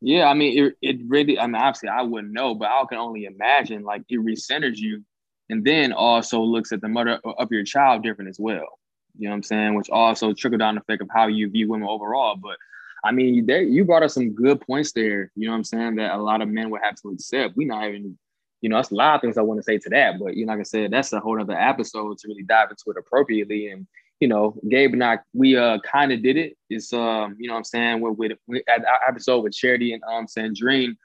[0.00, 2.98] Yeah i mean it, it really i mean obviously i wouldn't know but i can
[2.98, 5.04] only imagine like it recenters you
[5.50, 8.78] and then also looks at the mother of your child different as well
[9.18, 11.88] you know what i'm saying which also trickle down effect of how you view women
[11.88, 12.56] overall but
[13.02, 15.30] I mean, there you brought up some good points there.
[15.34, 15.96] You know what I'm saying?
[15.96, 17.56] That a lot of men would have to accept.
[17.56, 18.18] We not even,
[18.60, 20.18] you know, that's a lot of things I want to say to that.
[20.18, 22.84] But you know, like I said, that's a whole other episode to really dive into
[22.88, 23.68] it appropriately.
[23.68, 23.86] And
[24.20, 26.56] you know, Gabe and I, we uh kind of did it.
[26.68, 30.02] It's um, you know what I'm saying, with with, with at episode with Charity and
[30.04, 30.96] um Sandrine,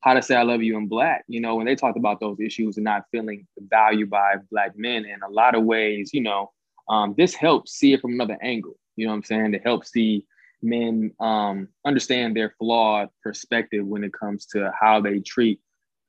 [0.00, 2.40] how to say I love you in black, you know, when they talked about those
[2.40, 6.50] issues and not feeling valued by black men in a lot of ways, you know,
[6.88, 8.78] um, this helps see it from another angle.
[8.96, 9.52] You know what I'm saying?
[9.52, 10.26] To help see
[10.62, 15.60] men um, understand their flawed perspective when it comes to how they treat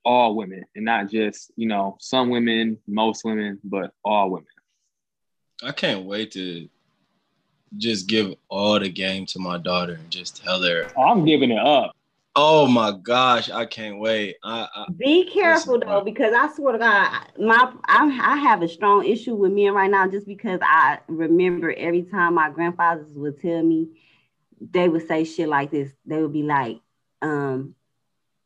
[0.04, 4.48] all women and not just you know some women most women but all women
[5.64, 6.68] i can't wait to
[7.78, 11.52] just give all the game to my daughter and just tell her oh, i'm giving
[11.52, 11.96] it up
[12.36, 16.80] oh my gosh i can't wait I, I, be careful though because i swear to
[16.80, 21.00] god my I, I have a strong issue with men right now just because i
[21.08, 23.90] remember every time my grandfathers would tell me
[24.62, 25.92] they would say shit like this.
[26.06, 26.80] They would be like,
[27.22, 27.76] um,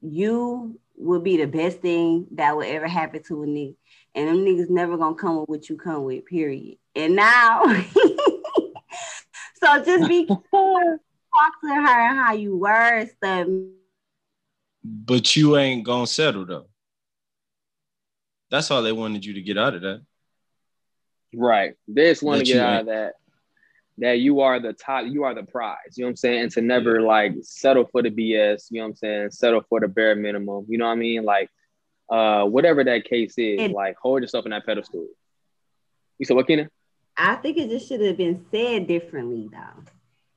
[0.01, 3.75] you would be the best thing that would ever happen to a nigga.
[4.13, 6.77] And them niggas never gonna come with what you come with, period.
[6.95, 7.63] And now,
[9.61, 10.25] so just be
[11.35, 13.47] talk to her how you were stuff.
[14.83, 16.67] But you ain't gonna settle though.
[18.51, 20.01] That's all they wanted you to get out of that.
[21.33, 21.73] Right.
[21.87, 23.13] They just want to get out of that
[23.97, 25.77] that you are the top, you are the prize.
[25.95, 26.39] You know what I'm saying?
[26.43, 27.07] And to never yeah.
[27.07, 29.31] like settle for the BS, you know what I'm saying?
[29.31, 30.65] Settle for the bare minimum.
[30.67, 31.23] You know what I mean?
[31.23, 31.49] Like
[32.09, 35.07] uh whatever that case is, and, like hold yourself in that pedestal.
[36.19, 36.69] You said what, Kenan?
[37.17, 39.83] I think it just should have been said differently though.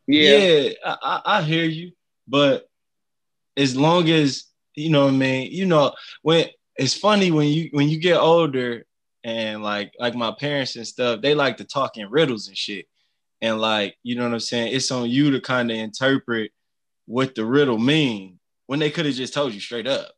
[0.09, 1.93] Yeah, yeah I, I hear you,
[2.27, 2.67] but
[3.57, 4.45] as long as
[4.75, 5.93] you know what I mean, you know,
[6.23, 6.47] when
[6.77, 8.87] it's funny when you when you get older
[9.25, 12.87] and like like my parents and stuff, they like to talk in riddles and shit.
[13.41, 14.75] And like you know what i'm saying?
[14.75, 16.53] It's on you to kind of interpret
[17.07, 20.11] what the riddle mean when they could have just told you straight up.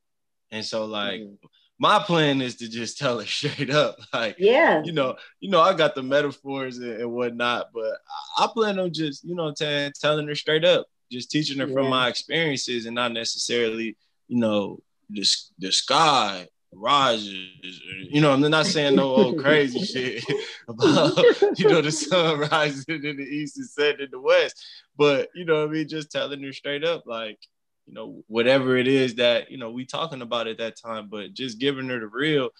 [0.51, 1.47] And so like mm-hmm.
[1.81, 5.61] My plan is to just tell it straight up like yeah you know you know
[5.61, 7.99] i got the metaphors and, and whatnot but
[8.39, 11.67] I, I, plan on just you know saying telling her straight up just teaching her
[11.67, 11.75] yeah.
[11.75, 13.97] from my experiences and not necessarily
[14.29, 15.27] you know the,
[15.59, 17.81] the sky rises.
[18.09, 20.25] You know, I'm not saying no old crazy shit
[20.69, 21.17] about
[21.59, 24.65] you know the sun rising in the east and setting in the west,
[24.97, 27.39] but you know, what I mean, just telling her straight up, like
[27.87, 31.35] you know, whatever it is that you know we talking about at that time, but
[31.35, 32.51] just giving her the real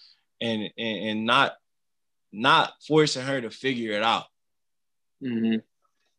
[0.41, 1.53] and and, and not
[2.31, 4.25] not forcing her to figure it out.
[5.23, 5.57] Mm-hmm.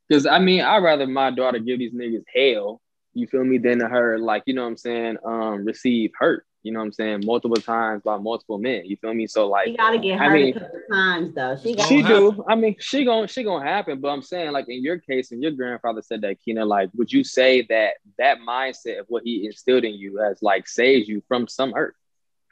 [0.09, 2.81] Because I mean, I'd rather my daughter give these niggas hell,
[3.15, 6.73] you feel me, than her like you know what I'm saying, um, receive hurt you
[6.73, 8.83] know what I'm saying, multiple times by multiple men.
[8.85, 9.27] You feel me?
[9.27, 11.57] So like you gotta get hurt I mean, a couple times though.
[11.57, 12.45] She, she do.
[12.49, 14.01] I mean, she gonna she gonna happen.
[14.01, 17.13] But I'm saying, like in your case, and your grandfather said that, Keena, like, would
[17.13, 21.23] you say that that mindset of what he instilled in you has like saved you
[21.27, 21.97] from some hurt?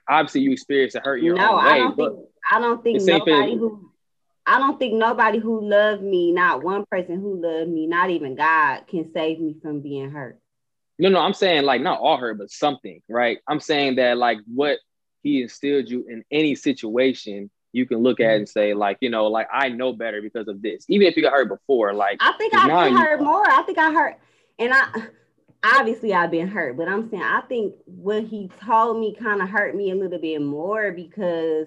[0.08, 1.70] Obviously, you experienced a hurt your no, own way.
[1.70, 2.18] I don't think
[2.50, 3.90] I don't think nobody who
[4.46, 8.34] I don't think nobody who loved me, not one person who loved me, not even
[8.34, 10.40] God, can save me from being hurt.
[11.00, 13.38] No, no, I'm saying like not all hurt, but something, right?
[13.48, 14.78] I'm saying that like what
[15.22, 18.36] he instilled you in any situation, you can look at mm-hmm.
[18.36, 20.84] and say like, you know, like I know better because of this.
[20.88, 23.48] Even if you got hurt before, like I think I've hurt more.
[23.48, 24.18] I think I hurt,
[24.58, 24.88] and I
[25.64, 29.48] obviously I've been hurt, but I'm saying I think what he told me kind of
[29.48, 31.66] hurt me a little bit more because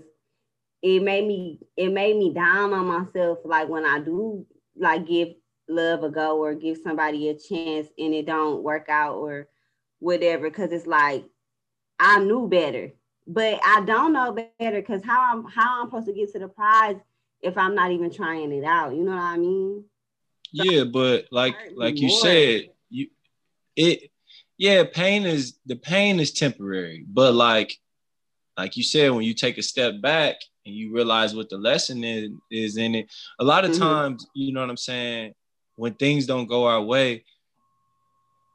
[0.82, 3.40] it made me it made me down on myself.
[3.46, 5.30] Like when I do like give
[5.68, 9.48] love a go or give somebody a chance and it don't work out or
[10.00, 11.26] whatever because it's like
[12.00, 12.92] I knew better
[13.26, 16.50] but I don't know better because how I'm how I'm supposed to get to the
[16.50, 16.98] prize
[17.42, 19.86] if I'm not even trying it out you know what I mean
[20.52, 22.20] yeah but like like you more.
[22.20, 23.08] said you
[23.76, 24.12] it
[24.58, 27.80] yeah pain is the pain is temporary but like
[28.58, 30.36] like you said when you take a step back
[30.66, 33.82] and you realize what the lesson is, is in it a lot of mm-hmm.
[33.82, 35.34] times you know what i'm saying
[35.76, 37.24] when things don't go our way,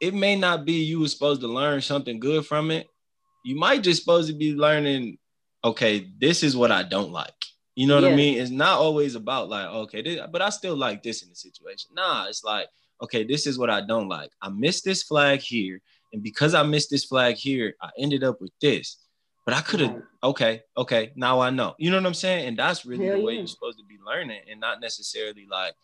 [0.00, 2.88] it may not be you were supposed to learn something good from it.
[3.44, 5.18] You might just supposed to be learning,
[5.64, 7.32] okay, this is what I don't like.
[7.74, 8.10] You know what yeah.
[8.10, 8.38] I mean?
[8.40, 11.90] It's not always about like, okay, this, but I still like this in the situation.
[11.94, 12.68] Nah, it's like,
[13.02, 14.30] okay, this is what I don't like.
[14.42, 15.80] I missed this flag here.
[16.12, 18.98] And because I missed this flag here, I ended up with this.
[19.44, 21.74] But I could have, okay, okay, now I know.
[21.78, 22.48] You know what I'm saying?
[22.48, 23.38] And that's really Hell the way yeah.
[23.38, 25.74] you're supposed to be learning and not necessarily like,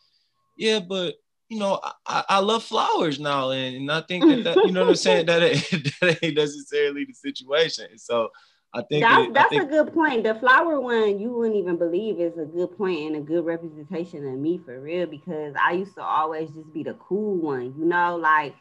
[0.57, 1.15] yeah, but
[1.55, 4.81] you know, I, I love flowers now, and, and I think that, that you know
[4.81, 5.43] what I'm saying that
[5.73, 7.97] ain't, that ain't necessarily the situation.
[7.97, 8.31] So
[8.75, 10.25] I think that's, it, that's think, a good point.
[10.25, 14.27] The flower one you wouldn't even believe is a good point and a good representation
[14.27, 17.85] of me for real because I used to always just be the cool one, you
[17.85, 18.57] know, like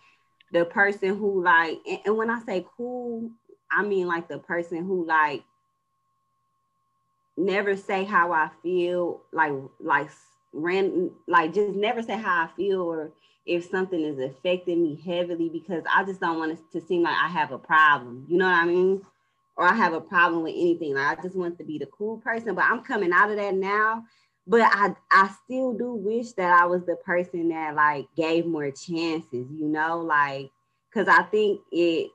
[0.52, 3.32] the person who like, and, and when I say cool,
[3.72, 5.44] I mean like the person who like
[7.38, 10.12] never say how I feel, like like
[10.54, 13.12] ran like just never say how I feel or
[13.46, 17.18] if something is affecting me heavily because I just don't want it to seem like
[17.18, 18.26] I have a problem.
[18.30, 19.02] You know what I mean?
[19.58, 20.96] Or I have a problem with anything.
[20.96, 23.56] Like I just want to be the cool person, but I'm coming out of that
[23.56, 24.06] now.
[24.48, 28.72] But I I still do wish that I was the person that like gave more
[28.72, 30.52] chances, you know, like
[30.90, 32.12] because I think it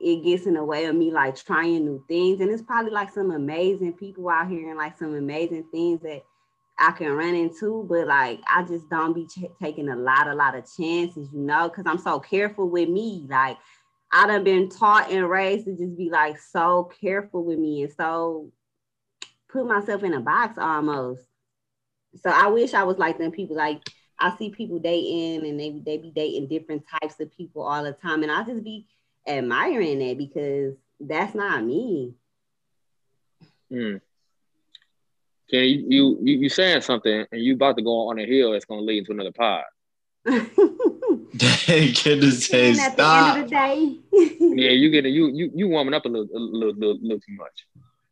[0.00, 2.40] it gets in the way of me like trying new things.
[2.40, 6.22] And it's probably like some amazing people out here and like some amazing things that
[6.82, 10.34] I can run into, but like I just don't be ch- taking a lot, a
[10.34, 13.24] lot of chances, you know, because I'm so careful with me.
[13.28, 13.56] Like
[14.10, 17.92] I done been taught and raised to just be like so careful with me and
[17.92, 18.50] so
[19.48, 21.22] put myself in a box almost.
[22.16, 23.54] So I wish I was like them people.
[23.54, 23.80] Like
[24.18, 27.92] I see people dating and they they be dating different types of people all the
[27.92, 28.88] time, and I just be
[29.24, 32.14] admiring that because that's not me.
[33.70, 33.98] Hmm.
[35.52, 38.52] Can you, you you you saying something and you about to go on a hill
[38.52, 39.64] that's gonna lead into another pod?
[41.34, 42.90] They get to say stop.
[42.90, 43.98] At the end of the day.
[44.62, 47.34] yeah, you get you you you warming up a little a little, little, little too
[47.36, 47.66] much.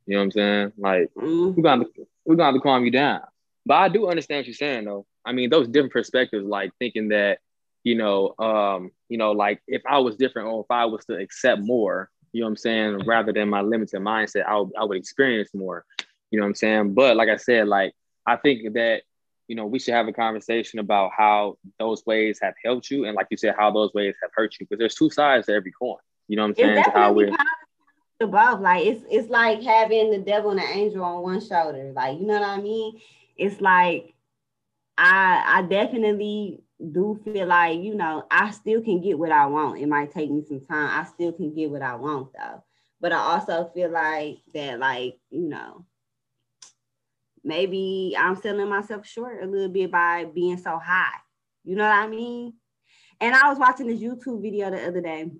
[0.06, 0.72] You know what I'm saying?
[0.78, 1.54] Like mm.
[1.54, 1.84] we're gonna
[2.24, 3.20] we're gonna have to calm you down.
[3.66, 5.06] But I do understand what you're saying though.
[5.24, 7.38] I mean, those different perspectives, like thinking that,
[7.84, 11.14] you know, um, you know, like if I was different or if I was to
[11.14, 14.84] accept more, you know what I'm saying, rather than my limited mindset, I would, I
[14.84, 15.84] would experience more.
[16.30, 16.94] You know what I'm saying?
[16.94, 17.94] But like I said, like
[18.26, 19.02] I think that
[19.48, 23.14] you know we should have a conversation about how those ways have helped you, and
[23.14, 24.66] like you said, how those ways have hurt you.
[24.66, 25.96] Because there's two sides to every coin.
[26.28, 26.78] You know what I'm saying?
[26.78, 27.34] It's how we're
[28.20, 28.60] above.
[28.60, 31.92] Like it's it's like having the devil and the angel on one shoulder.
[31.94, 33.00] Like you know what I mean?
[33.36, 34.14] It's like
[34.96, 36.62] I I definitely
[36.92, 39.80] do feel like you know I still can get what I want.
[39.80, 41.00] It might take me some time.
[41.00, 42.62] I still can get what I want though.
[43.00, 45.84] But I also feel like that like you know
[47.44, 51.18] maybe I'm selling myself short a little bit by being so high.
[51.64, 52.54] You know what I mean?
[53.20, 55.30] And I was watching this YouTube video the other day.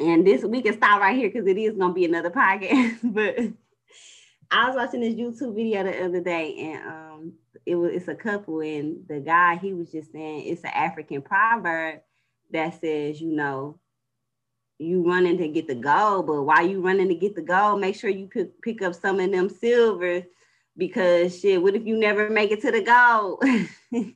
[0.00, 2.98] And this we can stop right here because it is gonna be another podcast.
[3.04, 3.36] but
[4.50, 7.32] I was watching this YouTube video the other day, and um,
[7.64, 11.22] it was it's a couple, and the guy he was just saying it's an African
[11.22, 12.00] proverb
[12.50, 13.78] that says, you know,
[14.78, 17.94] you running to get the gold, but while you running to get the gold, make
[17.94, 20.24] sure you pick, pick up some of them silver
[20.76, 23.40] because shit, what if you never make it to the goal?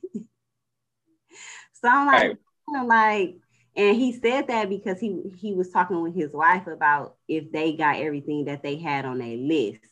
[1.72, 2.36] so I'm like, right.
[2.74, 3.36] I'm like,
[3.76, 7.74] and he said that because he he was talking with his wife about if they
[7.74, 9.84] got everything that they had on their list,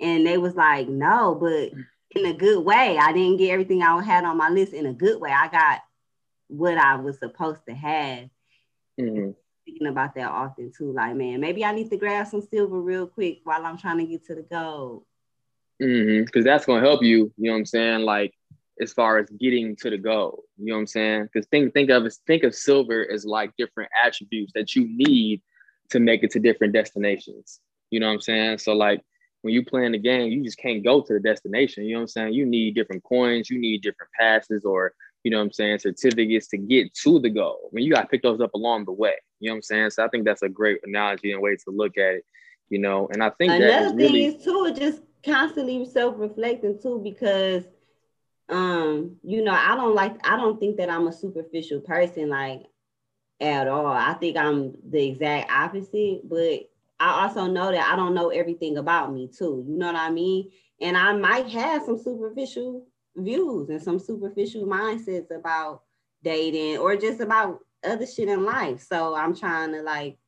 [0.00, 1.70] and they was like, no, but
[2.14, 2.98] in a good way.
[2.98, 5.30] I didn't get everything I had on my list in a good way.
[5.30, 5.80] I got
[6.48, 8.28] what I was supposed to have.
[9.00, 9.30] Mm-hmm.
[9.64, 13.06] Thinking about that often too, like man, maybe I need to grab some silver real
[13.06, 15.04] quick while I'm trying to get to the gold.
[15.80, 16.24] Mm-hmm.
[16.24, 17.32] Because that's gonna help you.
[17.36, 18.00] You know what I'm saying?
[18.00, 18.34] Like
[18.80, 20.44] as far as getting to the goal.
[20.58, 21.28] You know what I'm saying?
[21.32, 25.42] Because think think of think of silver as like different attributes that you need
[25.90, 27.60] to make it to different destinations.
[27.90, 28.58] You know what I'm saying?
[28.58, 29.02] So like
[29.42, 31.84] when you playing the game, you just can't go to the destination.
[31.84, 32.34] You know what I'm saying?
[32.34, 34.92] You need different coins, you need different passes, or
[35.24, 37.68] you know what I'm saying, certificates to get to the goal.
[37.70, 39.14] When you got to pick those up along the way.
[39.40, 39.90] You know what I'm saying?
[39.90, 42.24] So I think that's a great analogy and way to look at it.
[42.68, 47.64] You know, and I think another thing really, is too, just constantly self-reflecting too because
[48.48, 52.62] um you know i don't like i don't think that i'm a superficial person like
[53.40, 53.86] at all.
[53.86, 56.68] I think i'm the exact opposite but
[56.98, 60.10] i also know that i don't know everything about me too you know what i
[60.10, 60.50] mean?
[60.80, 65.82] And i might have some superficial views and some superficial mindsets about
[66.22, 68.80] dating or just about other shit in life.
[68.82, 70.18] So i'm trying to like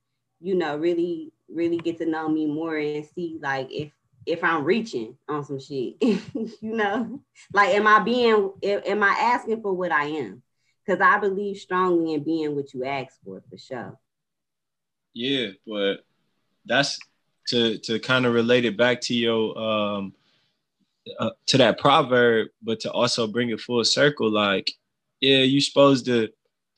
[0.41, 3.93] you know really really get to know me more and see like if
[4.27, 7.21] if I'm reaching on some shit, you know,
[7.53, 10.43] like, am I being, am I asking for what I am?
[10.85, 13.99] Because I believe strongly in being what you ask for, for sure.
[15.15, 16.05] Yeah, but
[16.65, 16.99] that's
[17.49, 20.15] to to kind of relate it back to your um
[21.19, 24.31] uh, to that proverb, but to also bring it full circle.
[24.31, 24.71] Like,
[25.21, 26.29] yeah, you're supposed to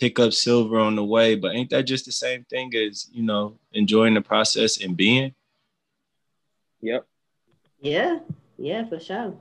[0.00, 3.22] pick up silver on the way, but ain't that just the same thing as you
[3.22, 5.34] know enjoying the process and being?
[6.80, 7.06] Yep.
[7.84, 8.20] Yeah,
[8.56, 9.34] yeah, for sure.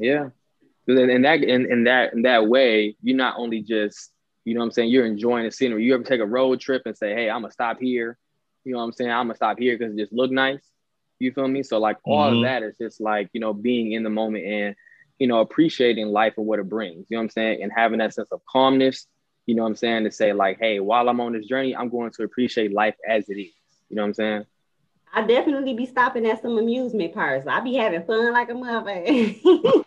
[0.00, 0.30] Yeah.
[0.88, 4.10] In that in, in that in that way, you're not only just,
[4.44, 5.84] you know what I'm saying, you're enjoying the scenery.
[5.84, 8.18] You ever take a road trip and say, Hey, I'm gonna stop here.
[8.64, 9.12] You know what I'm saying?
[9.12, 10.62] I'm gonna stop here because it just look nice.
[11.20, 11.62] You feel me?
[11.62, 12.38] So like all mm-hmm.
[12.38, 14.74] of that is just like, you know, being in the moment and,
[15.20, 17.06] you know, appreciating life and what it brings.
[17.08, 17.62] You know what I'm saying?
[17.62, 19.06] And having that sense of calmness,
[19.46, 21.90] you know what I'm saying, to say, like, hey, while I'm on this journey, I'm
[21.90, 23.52] going to appreciate life as it is.
[23.88, 24.46] You know what I'm saying?
[25.14, 27.46] I definitely be stopping at some amusement parks.
[27.46, 29.84] I be having fun like a motherfucker.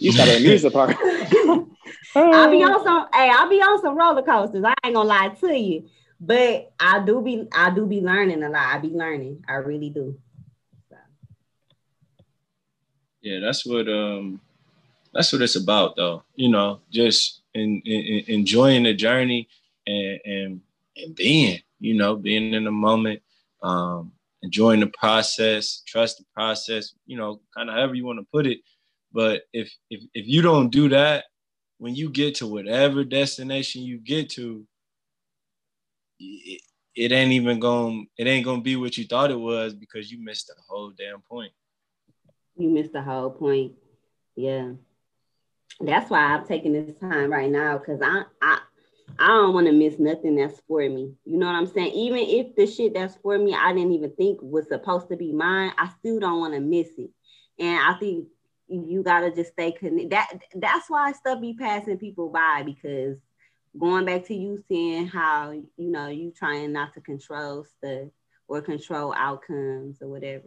[0.00, 0.96] you stop at amusement park.
[2.14, 3.06] I'll be on some.
[3.12, 4.64] Hey, I'll be on some roller coasters.
[4.64, 7.46] I ain't gonna lie to you, but I do be.
[7.52, 8.74] I do be learning a lot.
[8.74, 9.44] I be learning.
[9.46, 10.18] I really do.
[10.88, 10.96] So.
[13.20, 13.88] Yeah, that's what.
[13.88, 14.40] Um,
[15.12, 16.22] that's what it's about, though.
[16.34, 19.48] You know, just in, in, enjoying the journey
[19.86, 20.60] and and
[20.96, 21.60] and being.
[21.78, 23.20] You know, being in the moment.
[23.62, 24.12] Um,
[24.42, 28.46] enjoying the process, trust the process, you know, kind of however you want to put
[28.46, 28.58] it.
[29.12, 31.24] But if if if you don't do that,
[31.78, 34.66] when you get to whatever destination you get to,
[36.18, 36.62] it,
[36.94, 40.22] it ain't even going it ain't gonna be what you thought it was because you
[40.22, 41.52] missed the whole damn point.
[42.56, 43.72] You missed the whole point.
[44.36, 44.72] Yeah.
[45.80, 48.60] That's why I'm taking this time right now because I I
[49.18, 51.14] I don't want to miss nothing that's for me.
[51.24, 51.92] You know what I'm saying?
[51.92, 55.32] Even if the shit that's for me, I didn't even think was supposed to be
[55.32, 57.10] mine, I still don't want to miss it.
[57.58, 58.28] And I think
[58.68, 60.10] you gotta just stay connected.
[60.10, 63.18] That that's why stuff be passing people by because
[63.78, 68.08] going back to you seeing how you know you trying not to control stuff
[68.48, 70.44] or control outcomes or whatever.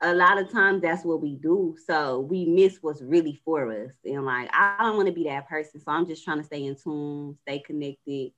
[0.00, 1.76] A lot of times that's what we do.
[1.86, 3.92] So we miss what's really for us.
[4.04, 5.80] And like I don't want to be that person.
[5.80, 8.30] So I'm just trying to stay in tune, stay connected,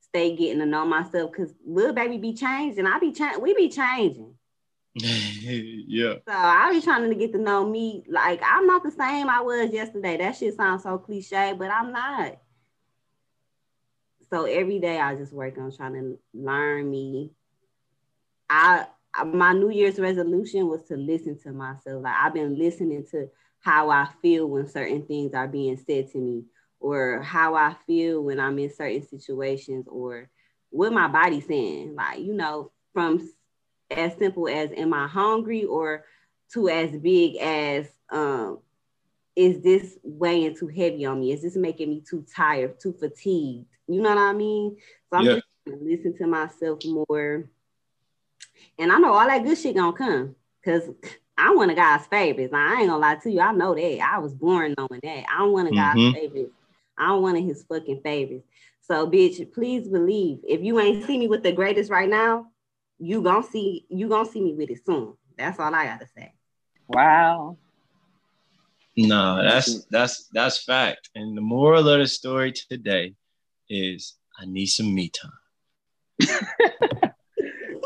[0.00, 1.32] stay getting to know myself.
[1.32, 2.86] Cause little baby be changing.
[2.86, 4.34] I be changing, we be changing.
[4.94, 6.14] yeah.
[6.26, 8.04] So I be trying to get to know me.
[8.08, 10.16] Like I'm not the same I was yesterday.
[10.18, 12.38] That shit sounds so cliche, but I'm not.
[14.30, 17.30] So every day I just work on trying to learn me.
[18.50, 18.86] I
[19.24, 22.02] my New Year's resolution was to listen to myself.
[22.02, 23.28] Like I've been listening to
[23.60, 26.44] how I feel when certain things are being said to me,
[26.80, 30.28] or how I feel when I'm in certain situations, or
[30.70, 31.94] what my body's saying.
[31.94, 33.28] Like, you know, from
[33.90, 36.04] as simple as am I hungry or
[36.52, 38.58] to as big as um
[39.34, 41.32] is this weighing too heavy on me?
[41.32, 43.66] Is this making me too tired, too fatigued?
[43.86, 44.76] You know what I mean?
[45.10, 45.34] So I'm yeah.
[45.34, 47.48] just listen to myself more.
[48.78, 50.88] And I know all that good shit gonna come because
[51.38, 52.52] I'm one of God's favorites.
[52.54, 53.40] I ain't gonna lie to you.
[53.40, 54.00] I know that.
[54.00, 55.24] I was born knowing that.
[55.28, 56.14] I'm one of God's mm-hmm.
[56.14, 56.52] favorites.
[56.98, 58.46] I'm one of his fucking favorites.
[58.80, 62.46] So, bitch, please believe if you ain't see me with the greatest right now,
[62.98, 65.14] you gonna see you gonna see me with it soon.
[65.36, 66.32] That's all I gotta say.
[66.88, 67.58] Wow.
[68.96, 71.10] No, that's that's that's fact.
[71.14, 73.14] And the moral of the story today
[73.68, 75.30] is I need some me time.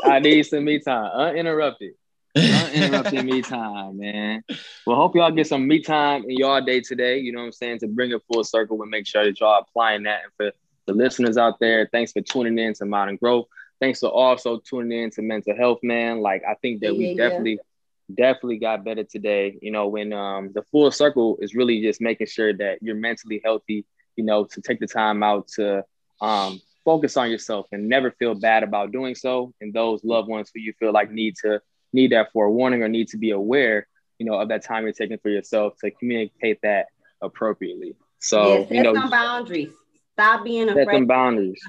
[0.03, 1.11] I need some me time.
[1.13, 1.93] Uninterrupted.
[2.35, 4.43] Uninterrupted me time, man.
[4.85, 7.19] Well, hope y'all get some me time in y'all day today.
[7.19, 7.79] You know what I'm saying?
[7.79, 10.21] To bring it full circle and make sure that y'all applying that.
[10.23, 10.51] And for
[10.85, 13.47] the listeners out there, thanks for tuning in to Modern Growth
[13.81, 16.21] thanks for also tuning in to mental health, man.
[16.21, 17.59] Like I think that yeah, we definitely
[18.07, 18.15] yeah.
[18.15, 19.57] definitely got better today.
[19.61, 23.41] You know, when um the full circle is really just making sure that you're mentally
[23.43, 23.85] healthy,
[24.15, 25.83] you know, to take the time out to
[26.21, 29.53] um focus on yourself and never feel bad about doing so.
[29.61, 31.61] And those loved ones who you feel like need to
[31.93, 35.17] need that forewarning or need to be aware, you know, of that time you're taking
[35.19, 36.87] for yourself to communicate that
[37.21, 37.95] appropriately.
[38.19, 39.71] So yeah, set you know, some boundaries.
[40.13, 40.85] Stop being afraid.
[40.85, 41.61] Set some boundaries.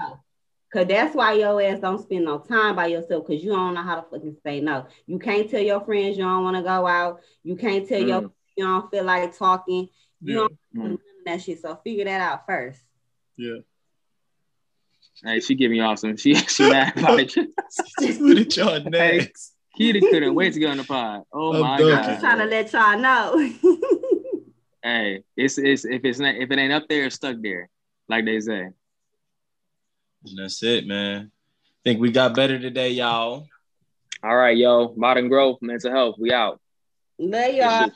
[0.72, 3.82] Cause that's why your ass don't spend no time by yourself because you don't know
[3.82, 4.86] how to fucking say no.
[5.06, 7.20] You can't tell your friends you don't want to go out.
[7.42, 8.08] You can't tell mm.
[8.08, 9.88] your you don't feel like talking.
[10.22, 10.48] You yeah.
[10.74, 10.98] don't mm.
[11.26, 11.60] that shit.
[11.60, 12.80] So figure that out first.
[13.36, 13.58] Yeah.
[15.24, 16.16] Hey, she giving y'all some.
[16.16, 17.30] She she mad about it.
[18.00, 19.54] She's put y'all next.
[19.76, 21.22] Kitty couldn't wait to get on the pod.
[21.32, 22.04] Oh I'm my god!
[22.04, 23.52] I'm trying to let y'all know.
[24.82, 27.70] hey, it's it's if it's not if it ain't up there, it's stuck there,
[28.08, 28.68] like they say.
[30.24, 31.30] And that's it, man.
[31.84, 33.46] Think we got better today, y'all.
[34.22, 34.94] All right, yo.
[34.96, 36.16] Modern growth, mental health.
[36.18, 36.60] We out.
[37.18, 37.90] Love y'all.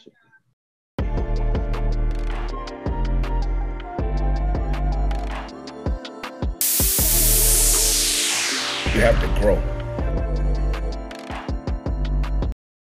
[8.96, 9.75] You have to grow.